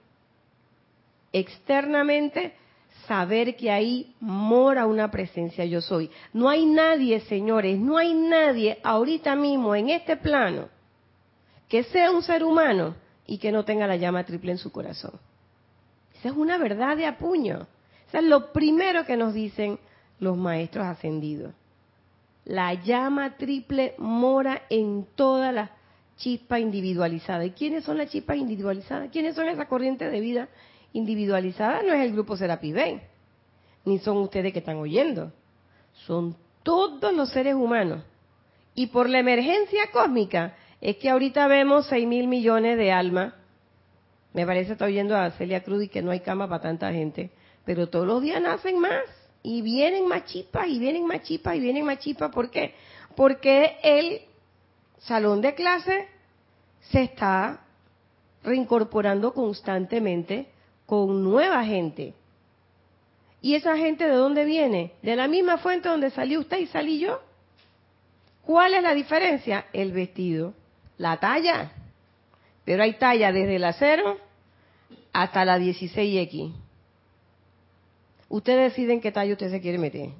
[1.33, 2.55] externamente,
[3.07, 6.11] saber que ahí mora una presencia yo soy.
[6.33, 10.69] No hay nadie, señores, no hay nadie ahorita mismo en este plano
[11.69, 12.97] que sea un ser humano
[13.29, 15.13] y que no tenga la llama triple en su corazón.
[16.19, 17.69] Esa es una verdad de apuño.
[18.09, 19.79] Eso es lo primero que nos dicen
[20.19, 21.55] los maestros ascendidos.
[22.45, 25.71] La llama triple mora en todas las
[26.17, 27.47] chispas individualizadas.
[27.47, 29.11] ¿Y quiénes son las chispas individualizadas?
[29.11, 30.49] ¿Quiénes son esa corriente de vida
[30.93, 32.75] individualizada no es el grupo Serapis
[33.85, 35.33] ni son ustedes que están oyendo.
[36.07, 38.03] Son todos los seres humanos.
[38.75, 43.33] Y por la emergencia cósmica es que ahorita vemos 6 mil millones de almas.
[44.35, 47.31] Me parece está oyendo a Celia Cruz y que no hay cama para tanta gente.
[47.65, 49.05] Pero todos los días nacen más.
[49.43, 52.33] Y vienen más chispas, y vienen más chispas, y vienen más chispas.
[52.33, 52.75] ¿Por qué?
[53.15, 54.23] Porque el
[54.99, 56.09] salón de clase
[56.91, 57.61] se está
[58.43, 60.47] reincorporando constantemente
[60.87, 62.15] con nueva gente.
[63.43, 64.93] ¿Y esa gente de dónde viene?
[65.03, 67.21] De la misma fuente donde salió usted y salí yo.
[68.43, 69.67] ¿Cuál es la diferencia?
[69.73, 70.55] El vestido,
[70.99, 71.73] la talla.
[72.65, 74.19] Pero hay talla desde la 0
[75.13, 76.53] hasta la 16X.
[78.29, 80.11] Ustedes deciden qué talla usted se quiere meter.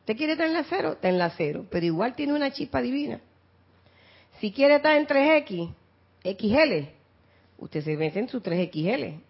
[0.00, 0.92] ¿Usted quiere estar en la 0?
[0.92, 3.20] Está en la 0, pero igual tiene una chispa divina.
[4.42, 5.72] Si quiere estar en 3X,
[6.24, 6.90] XL,
[7.58, 9.20] usted se mete en su 3XL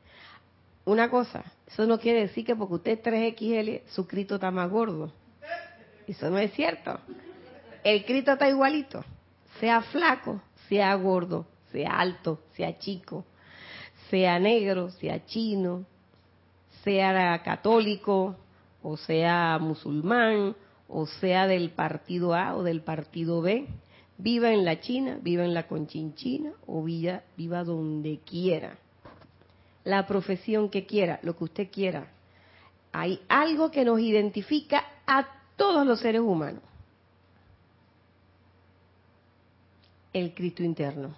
[0.86, 4.70] una cosa, eso no quiere decir que porque usted es 3XL, su Cristo está más
[4.70, 5.12] gordo.
[6.08, 6.98] Eso no es cierto.
[7.84, 9.04] El Cristo está igualito.
[9.60, 10.40] Sea flaco,
[10.70, 13.26] sea gordo, sea alto, sea chico,
[14.08, 15.84] sea negro, sea chino,
[16.84, 18.38] sea católico,
[18.82, 20.56] o sea musulmán,
[20.88, 23.68] o sea del partido A o del partido B.
[24.22, 28.78] Viva en la China, viva en la Conchinchina o viva, viva donde quiera
[29.84, 32.06] la profesión que quiera, lo que usted quiera.
[32.92, 36.62] Hay algo que nos identifica a todos los seres humanos.
[40.12, 41.14] el Cristo interno.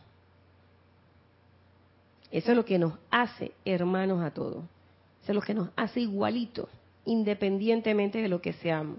[2.31, 4.65] Eso es lo que nos hace hermanos a todos.
[5.23, 6.69] Eso es lo que nos hace igualitos,
[7.05, 8.99] independientemente de lo que seamos.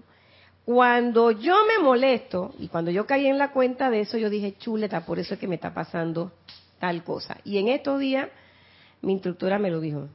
[0.66, 4.56] Cuando yo me molesto, y cuando yo caí en la cuenta de eso, yo dije,
[4.58, 6.32] chuleta, por eso es que me está pasando
[6.80, 7.38] tal cosa.
[7.44, 8.28] Y en estos días,
[9.00, 10.08] mi instructora me lo dijo.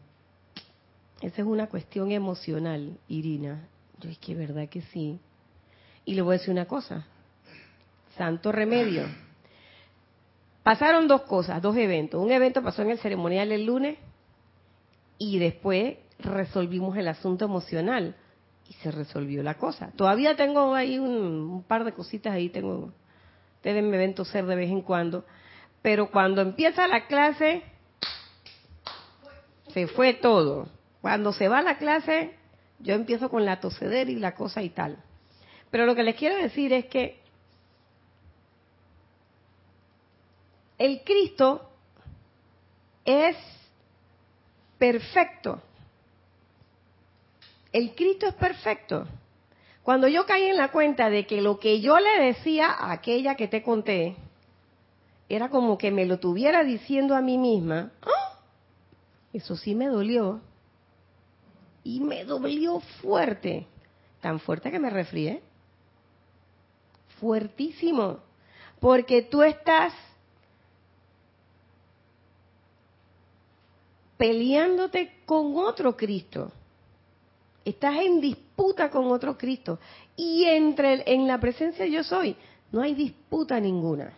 [1.21, 3.65] Esa es una cuestión emocional, Irina.
[4.01, 5.21] Yo es que verdad que sí.
[6.03, 7.07] Y le voy a decir una cosa.
[8.17, 9.05] Santo remedio.
[10.63, 12.21] Pasaron dos cosas, dos eventos.
[12.21, 13.97] Un evento pasó en el ceremonial el lunes
[15.17, 18.17] y después resolvimos el asunto emocional
[18.71, 19.91] y se resolvió la cosa.
[19.97, 22.93] Todavía tengo ahí un, par de cositas ahí, tengo,
[23.57, 25.25] ustedes me ven toser de vez en cuando,
[25.81, 27.63] pero cuando empieza la clase,
[29.73, 30.69] se fue todo.
[31.01, 32.33] Cuando se va la clase,
[32.79, 35.03] yo empiezo con la tosedera y la cosa y tal.
[35.69, 37.19] Pero lo que les quiero decir es que
[40.77, 41.69] el Cristo
[43.03, 43.35] es
[44.77, 45.61] perfecto.
[47.71, 49.07] El Cristo es perfecto.
[49.83, 53.35] Cuando yo caí en la cuenta de que lo que yo le decía a aquella
[53.35, 54.15] que te conté
[55.27, 58.39] era como que me lo tuviera diciendo a mí misma, ¡ah!
[59.33, 60.41] eso sí me dolió.
[61.83, 63.65] Y me dolió fuerte,
[64.19, 65.41] tan fuerte que me resfrié.
[67.19, 68.19] Fuertísimo.
[68.79, 69.93] Porque tú estás
[74.17, 76.51] peleándote con otro Cristo.
[77.63, 79.79] Estás en disputa con otro Cristo.
[80.15, 82.35] Y entre en la presencia yo soy,
[82.71, 84.13] no hay disputa ninguna.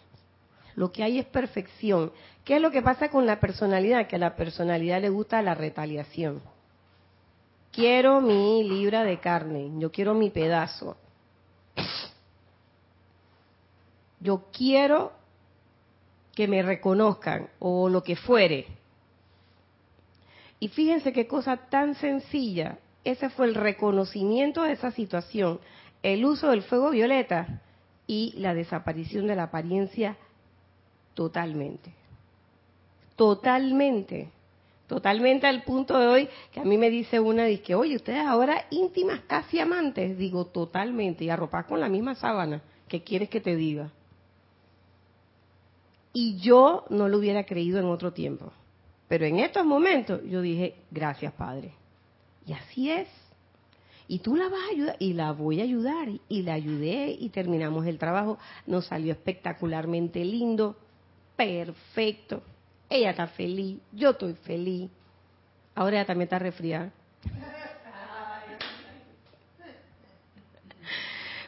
[0.75, 2.11] Lo que hay es perfección.
[2.43, 4.07] ¿Qué es lo que pasa con la personalidad?
[4.07, 6.41] Que a la personalidad le gusta la retaliación.
[7.71, 10.95] Quiero mi libra de carne, yo quiero mi pedazo.
[14.19, 15.11] Yo quiero
[16.35, 18.67] que me reconozcan o lo que fuere.
[20.59, 22.77] Y fíjense qué cosa tan sencilla.
[23.03, 25.59] Ese fue el reconocimiento de esa situación,
[26.03, 27.61] el uso del fuego violeta
[28.07, 30.17] y la desaparición de la apariencia
[31.13, 31.93] totalmente.
[33.15, 34.29] Totalmente.
[34.87, 38.65] Totalmente al punto de hoy que a mí me dice una, dice, oye, ustedes ahora
[38.69, 40.17] íntimas, casi amantes.
[40.17, 41.23] Digo, totalmente.
[41.23, 42.61] Y arropas con la misma sábana.
[42.87, 43.91] ¿Qué quieres que te diga?
[46.11, 48.51] Y yo no lo hubiera creído en otro tiempo.
[49.07, 51.73] Pero en estos momentos yo dije, gracias Padre.
[52.45, 53.07] Y así es.
[54.07, 56.09] Y tú la vas a ayudar y la voy a ayudar.
[56.27, 58.37] Y la ayudé y terminamos el trabajo.
[58.67, 60.75] Nos salió espectacularmente lindo,
[61.35, 62.43] perfecto.
[62.89, 64.89] Ella está feliz, yo estoy feliz.
[65.75, 66.91] Ahora ella también está resfriada.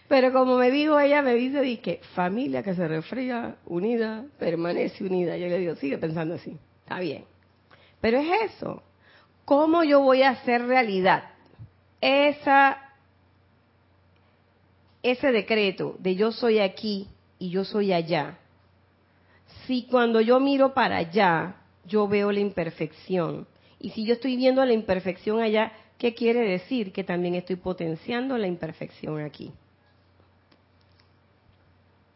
[0.08, 5.36] Pero como me dijo ella, me dice, que familia que se resfría, unida, permanece unida.
[5.36, 7.26] Yo le digo, sigue pensando así, está bien.
[8.02, 8.84] Pero es eso.
[9.46, 11.24] ¿Cómo yo voy a hacer realidad
[12.02, 12.76] ese
[15.32, 18.40] decreto de yo soy aquí y yo soy allá?
[19.68, 23.48] Si cuando yo miro para allá, yo veo la imperfección.
[23.80, 26.92] Y si yo estoy viendo la imperfección allá, ¿qué quiere decir?
[26.92, 29.52] Que también estoy potenciando la imperfección aquí.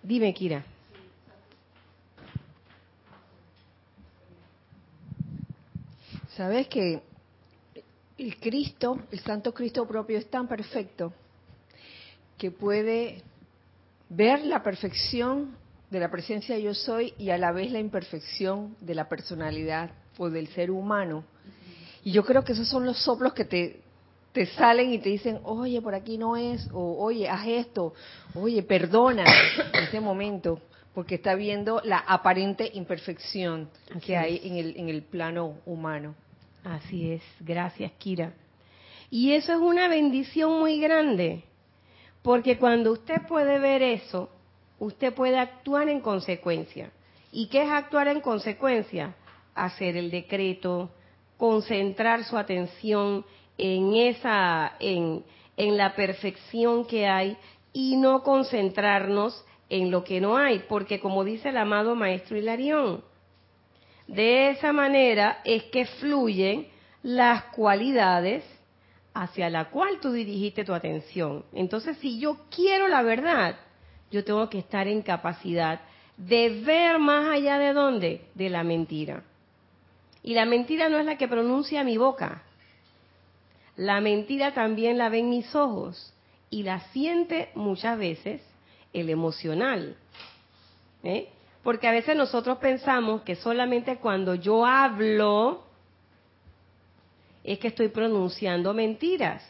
[0.02, 0.64] Dime, Kira.
[6.36, 7.02] Sabes que
[8.20, 11.14] el Cristo, el Santo Cristo propio, es tan perfecto
[12.38, 13.24] que puede
[14.10, 15.56] ver la perfección
[15.90, 20.30] de la presencia yo soy y a la vez la imperfección de la personalidad o
[20.30, 21.24] del ser humano.
[22.04, 23.82] Y yo creo que esos son los soplos que te,
[24.34, 27.94] te salen y te dicen, oye, por aquí no es, o oye, haz esto,
[28.36, 29.24] oye, perdona
[29.74, 30.62] en ese momento,
[30.94, 33.70] porque está viendo la aparente imperfección
[34.06, 36.16] que hay en el, en el plano humano.
[36.64, 38.34] Así es, gracias Kira.
[39.10, 41.44] Y eso es una bendición muy grande,
[42.22, 44.30] porque cuando usted puede ver eso,
[44.78, 46.92] usted puede actuar en consecuencia.
[47.32, 49.16] ¿Y qué es actuar en consecuencia?
[49.56, 50.92] Hacer el decreto,
[51.38, 53.26] concentrar su atención
[53.58, 55.24] en esa, en,
[55.58, 57.38] en la perfección que hay
[57.74, 63.04] y no concentrarnos en lo que no hay, porque como dice el amado maestro Hilarión,
[64.10, 66.68] de esa manera es que fluyen
[67.04, 68.44] las cualidades
[69.14, 71.46] hacia la cual tú dirigiste tu atención.
[71.54, 73.58] Entonces, si yo quiero la verdad,
[74.10, 75.82] yo tengo que estar en capacidad
[76.18, 78.26] de ver más allá de dónde?
[78.34, 79.24] De la mentira.
[80.24, 82.42] Y la mentira no es la que pronuncia mi boca.
[83.76, 86.14] La mentira también la ven mis ojos
[86.50, 88.42] y la siente muchas veces
[88.92, 89.96] el emocional.
[91.04, 91.30] ¿eh?
[91.70, 95.66] Porque a veces nosotros pensamos que solamente cuando yo hablo
[97.44, 99.44] es que estoy pronunciando mentiras.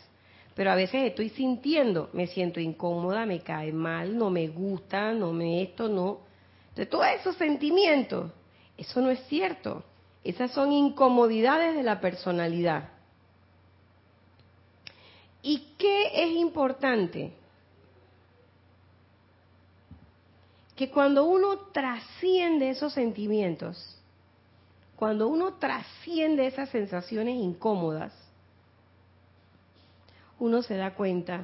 [0.54, 5.32] Pero a veces estoy sintiendo, me siento incómoda, me cae mal, no me gusta, no
[5.32, 6.20] me esto, no.
[6.76, 8.30] De todos esos sentimientos,
[8.78, 9.86] eso no es cierto.
[10.22, 12.90] Esas son incomodidades de la personalidad.
[15.42, 17.32] ¿Y qué es importante?
[20.80, 23.98] Que cuando uno trasciende esos sentimientos,
[24.96, 28.14] cuando uno trasciende esas sensaciones incómodas,
[30.40, 31.44] uno se da cuenta,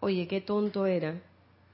[0.00, 1.20] oye, qué tonto era.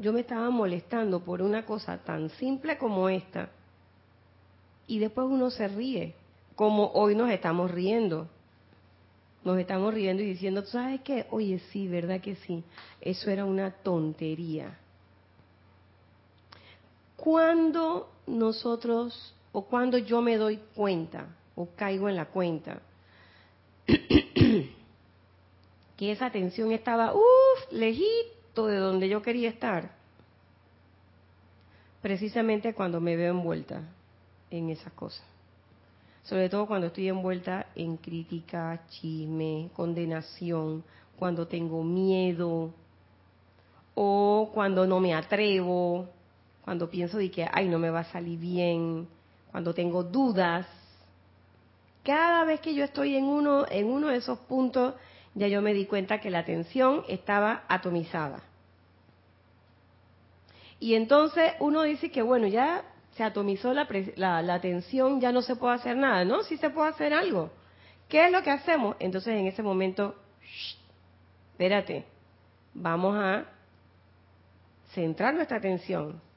[0.00, 3.50] Yo me estaba molestando por una cosa tan simple como esta.
[4.88, 6.16] Y después uno se ríe,
[6.56, 8.26] como hoy nos estamos riendo
[9.44, 11.26] nos estamos riendo y diciendo, ¿tú sabes qué?
[11.30, 12.64] Oye, sí, ¿verdad que sí?
[13.00, 14.76] Eso era una tontería.
[17.28, 21.26] Cuando nosotros, o cuando yo me doy cuenta,
[21.56, 22.80] o caigo en la cuenta,
[23.86, 24.64] que
[26.10, 29.90] esa atención estaba, uff, lejito de donde yo quería estar,
[32.00, 33.82] precisamente cuando me veo envuelta
[34.50, 35.26] en esas cosas.
[36.22, 40.82] Sobre todo cuando estoy envuelta en crítica, chisme, condenación,
[41.18, 42.72] cuando tengo miedo
[43.94, 46.08] o cuando no me atrevo,
[46.68, 49.08] cuando pienso de que, ay, no me va a salir bien,
[49.50, 50.66] cuando tengo dudas.
[52.04, 54.92] Cada vez que yo estoy en uno, en uno de esos puntos,
[55.32, 58.42] ya yo me di cuenta que la atención estaba atomizada.
[60.78, 62.84] Y entonces uno dice que, bueno, ya
[63.16, 63.88] se atomizó la,
[64.42, 66.42] la, atención, ya no se puede hacer nada, ¿no?
[66.42, 67.50] Sí se puede hacer algo.
[68.10, 68.94] ¿Qué es lo que hacemos?
[68.98, 70.16] Entonces en ese momento,
[71.52, 72.04] espérate,
[72.74, 73.46] vamos a
[74.92, 76.27] centrar nuestra atención.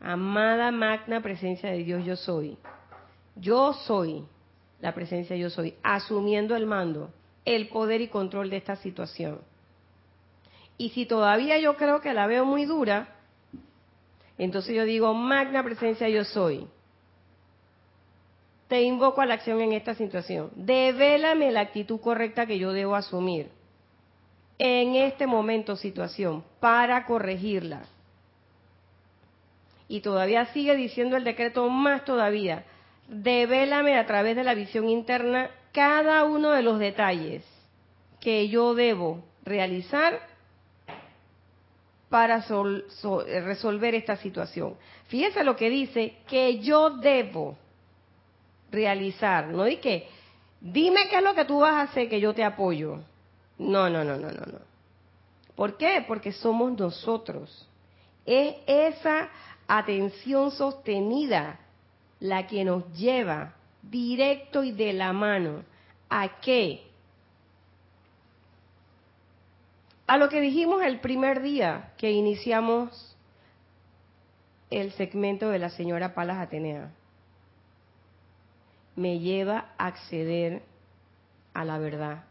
[0.00, 2.56] Amada magna presencia de Dios, yo soy.
[3.36, 4.24] Yo soy
[4.84, 7.10] la presencia yo soy, asumiendo el mando,
[7.46, 9.40] el poder y control de esta situación.
[10.76, 13.08] Y si todavía yo creo que la veo muy dura,
[14.36, 16.68] entonces yo digo, magna presencia yo soy.
[18.68, 20.50] Te invoco a la acción en esta situación.
[20.54, 23.48] Devélame la actitud correcta que yo debo asumir
[24.58, 27.84] en este momento situación para corregirla.
[29.88, 32.64] Y todavía sigue diciendo el decreto más todavía.
[33.08, 37.44] Devélame a través de la visión interna cada uno de los detalles
[38.20, 40.20] que yo debo realizar
[42.08, 42.44] para
[43.44, 44.76] resolver esta situación.
[45.08, 47.58] Fíjense lo que dice, que yo debo
[48.70, 50.08] realizar, no di que,
[50.60, 53.00] dime qué es lo que tú vas a hacer, que yo te apoyo.
[53.58, 54.58] No, no, no, no, no, no.
[55.54, 56.04] ¿Por qué?
[56.06, 57.68] Porque somos nosotros.
[58.24, 59.28] Es esa
[59.66, 61.60] atención sostenida
[62.20, 65.62] la que nos lleva directo y de la mano
[66.08, 66.84] a qué?
[70.06, 73.16] a lo que dijimos el primer día que iniciamos
[74.70, 76.90] el segmento de la señora Palas Atenea.
[78.96, 80.62] Me lleva a acceder
[81.54, 82.24] a la verdad.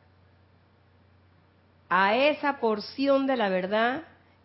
[1.89, 4.03] A esa porción de la verdad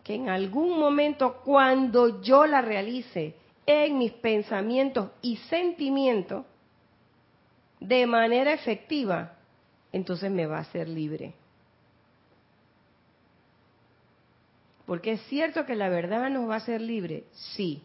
[0.09, 3.35] que en algún momento cuando yo la realice
[3.67, 6.47] en mis pensamientos y sentimientos
[7.79, 9.37] de manera efectiva,
[9.91, 11.35] entonces me va a hacer libre.
[14.87, 17.83] Porque es cierto que la verdad nos va a hacer libre, sí.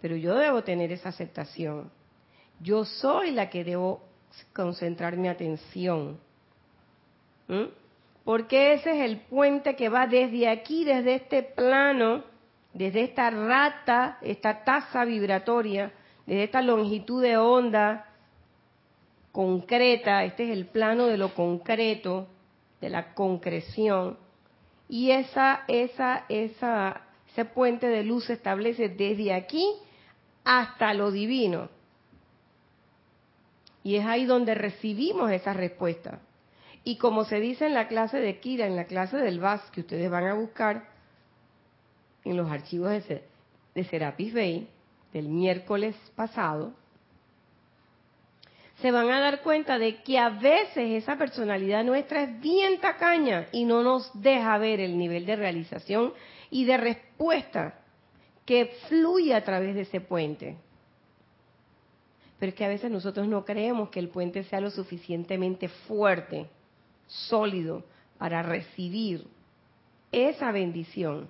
[0.00, 1.90] Pero yo debo tener esa aceptación.
[2.60, 4.00] Yo soy la que debo
[4.54, 6.18] concentrar mi atención.
[8.24, 12.22] Porque ese es el puente que va desde aquí, desde este plano,
[12.72, 15.92] desde esta rata, esta tasa vibratoria,
[16.26, 18.06] desde esta longitud de onda
[19.32, 22.28] concreta, este es el plano de lo concreto,
[22.80, 24.18] de la concreción
[24.92, 27.00] y esa, esa, esa,
[27.30, 29.66] ese puente de luz se establece desde aquí
[30.44, 31.70] hasta lo divino.
[33.82, 36.20] Y es ahí donde recibimos esa respuesta.
[36.84, 39.82] Y como se dice en la clase de Kira, en la clase del VAS, que
[39.82, 40.88] ustedes van a buscar
[42.24, 44.68] en los archivos de, Serapis Bay
[45.12, 46.72] del miércoles pasado,
[48.80, 53.46] se van a dar cuenta de que a veces esa personalidad nuestra es bien tacaña
[53.52, 56.12] y no nos deja ver el nivel de realización
[56.50, 57.78] y de respuesta
[58.44, 60.56] que fluye a través de ese puente.
[62.40, 66.48] Pero es que a veces nosotros no creemos que el puente sea lo suficientemente fuerte,
[67.28, 67.84] sólido,
[68.18, 69.26] para recibir
[70.12, 71.28] esa bendición.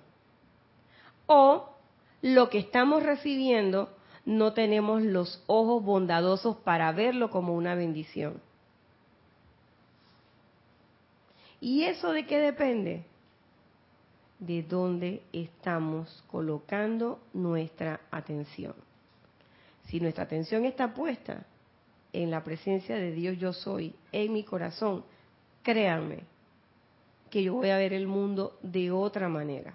[1.25, 1.69] O
[2.21, 3.89] lo que estamos recibiendo,
[4.25, 8.41] no tenemos los ojos bondadosos para verlo como una bendición.
[11.59, 13.05] ¿Y eso de qué depende?
[14.39, 18.75] De dónde estamos colocando nuestra atención.
[19.85, 21.45] Si nuestra atención está puesta
[22.11, 25.03] en la presencia de Dios yo soy, en mi corazón,
[25.63, 26.19] créanme
[27.31, 29.73] que yo voy a ver el mundo de otra manera.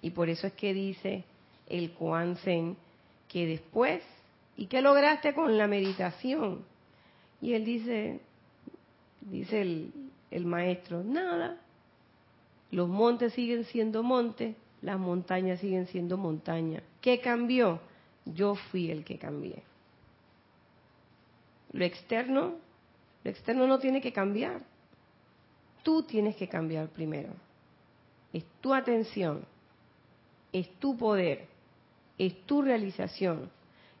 [0.00, 1.24] Y por eso es que dice
[1.68, 2.76] el Kuan Zen
[3.28, 4.02] que después,
[4.56, 6.64] ¿y qué lograste con la meditación?
[7.42, 8.20] Y él dice,
[9.22, 9.92] dice el,
[10.30, 11.58] el maestro, nada,
[12.70, 16.82] los montes siguen siendo montes, las montañas siguen siendo montañas.
[17.00, 17.80] ¿Qué cambió?
[18.24, 19.62] Yo fui el que cambié.
[21.72, 22.54] Lo externo,
[23.26, 24.60] lo externo no tiene que cambiar.
[25.82, 27.30] Tú tienes que cambiar primero.
[28.32, 29.44] Es tu atención,
[30.52, 31.48] es tu poder,
[32.18, 33.50] es tu realización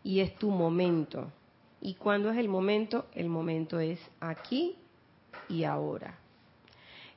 [0.04, 1.32] y es tu momento.
[1.80, 3.06] ¿Y cuándo es el momento?
[3.16, 4.76] El momento es aquí
[5.48, 6.16] y ahora.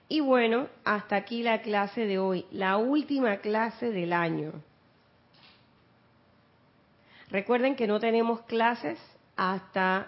[0.07, 4.53] Y bueno, hasta aquí la clase de hoy, la última clase del año.
[7.29, 8.97] Recuerden que no tenemos clases
[9.35, 10.07] hasta,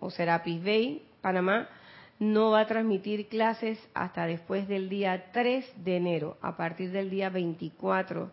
[0.00, 1.70] o Serapis Bay, Panamá,
[2.18, 7.08] no va a transmitir clases hasta después del día 3 de enero, a partir del
[7.08, 8.30] día 24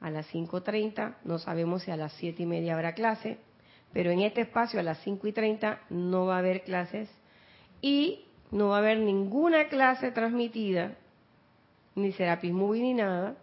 [0.00, 3.38] a las 5.30, no sabemos si a las 7 y media habrá clase,
[3.92, 7.10] pero en este espacio a las 5 y 30 no va a haber clases
[7.82, 10.94] y no va a haber ninguna clase transmitida,
[11.96, 13.34] ni Serapis Movie ni nada,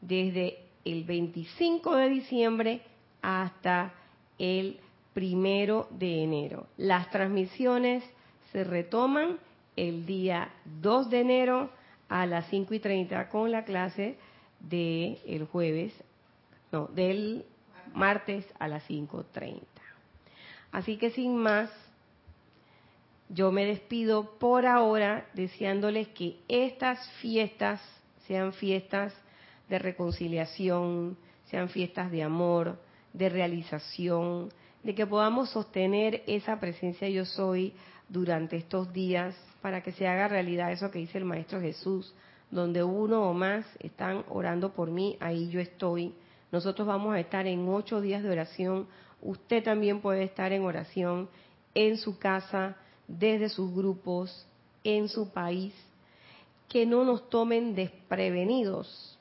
[0.00, 2.80] desde el 25 de diciembre
[3.22, 3.92] hasta
[4.40, 4.80] el
[5.18, 6.68] primero de enero.
[6.76, 8.04] Las transmisiones
[8.52, 9.40] se retoman
[9.74, 10.48] el día
[10.80, 11.70] 2 de enero
[12.08, 14.16] a las 5 y 30 con la clase
[14.60, 15.92] del el jueves,
[16.70, 17.44] no, del
[17.94, 19.60] martes a las 5.30.
[20.70, 21.68] Así que sin más,
[23.28, 27.80] yo me despido por ahora deseándoles que estas fiestas
[28.28, 29.12] sean fiestas
[29.68, 32.78] de reconciliación, sean fiestas de amor,
[33.12, 34.50] de realización,
[34.82, 37.72] de que podamos sostener esa presencia yo soy
[38.08, 42.14] durante estos días para que se haga realidad eso que dice el Maestro Jesús,
[42.50, 46.14] donde uno o más están orando por mí, ahí yo estoy.
[46.50, 48.86] Nosotros vamos a estar en ocho días de oración.
[49.20, 51.28] Usted también puede estar en oración
[51.74, 52.76] en su casa,
[53.06, 54.46] desde sus grupos,
[54.84, 55.74] en su país.
[56.68, 59.18] Que no nos tomen desprevenidos,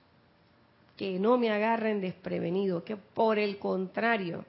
[0.96, 4.46] que no me agarren desprevenido, que por el contrario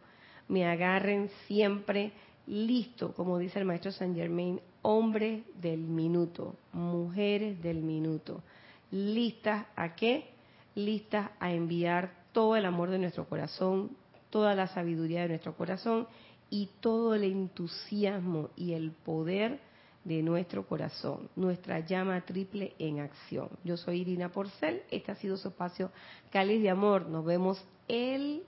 [0.48, 2.12] me agarren siempre
[2.46, 8.42] listo, como dice el maestro Saint Germain, hombres del minuto, mujeres del minuto
[8.90, 10.30] listas a qué?
[10.74, 13.90] Listas a enviar todo el amor de nuestro corazón,
[14.30, 16.06] toda la sabiduría de nuestro corazón
[16.50, 19.60] y todo el entusiasmo y el poder
[20.04, 23.50] de nuestro corazón, nuestra llama triple en acción.
[23.64, 25.90] Yo soy Irina Porcel, este ha sido su espacio
[26.30, 27.08] Cáliz de Amor.
[27.08, 28.42] Nos vemos el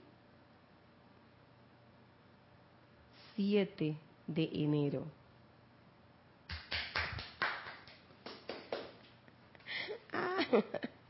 [3.41, 5.03] 7 de enero.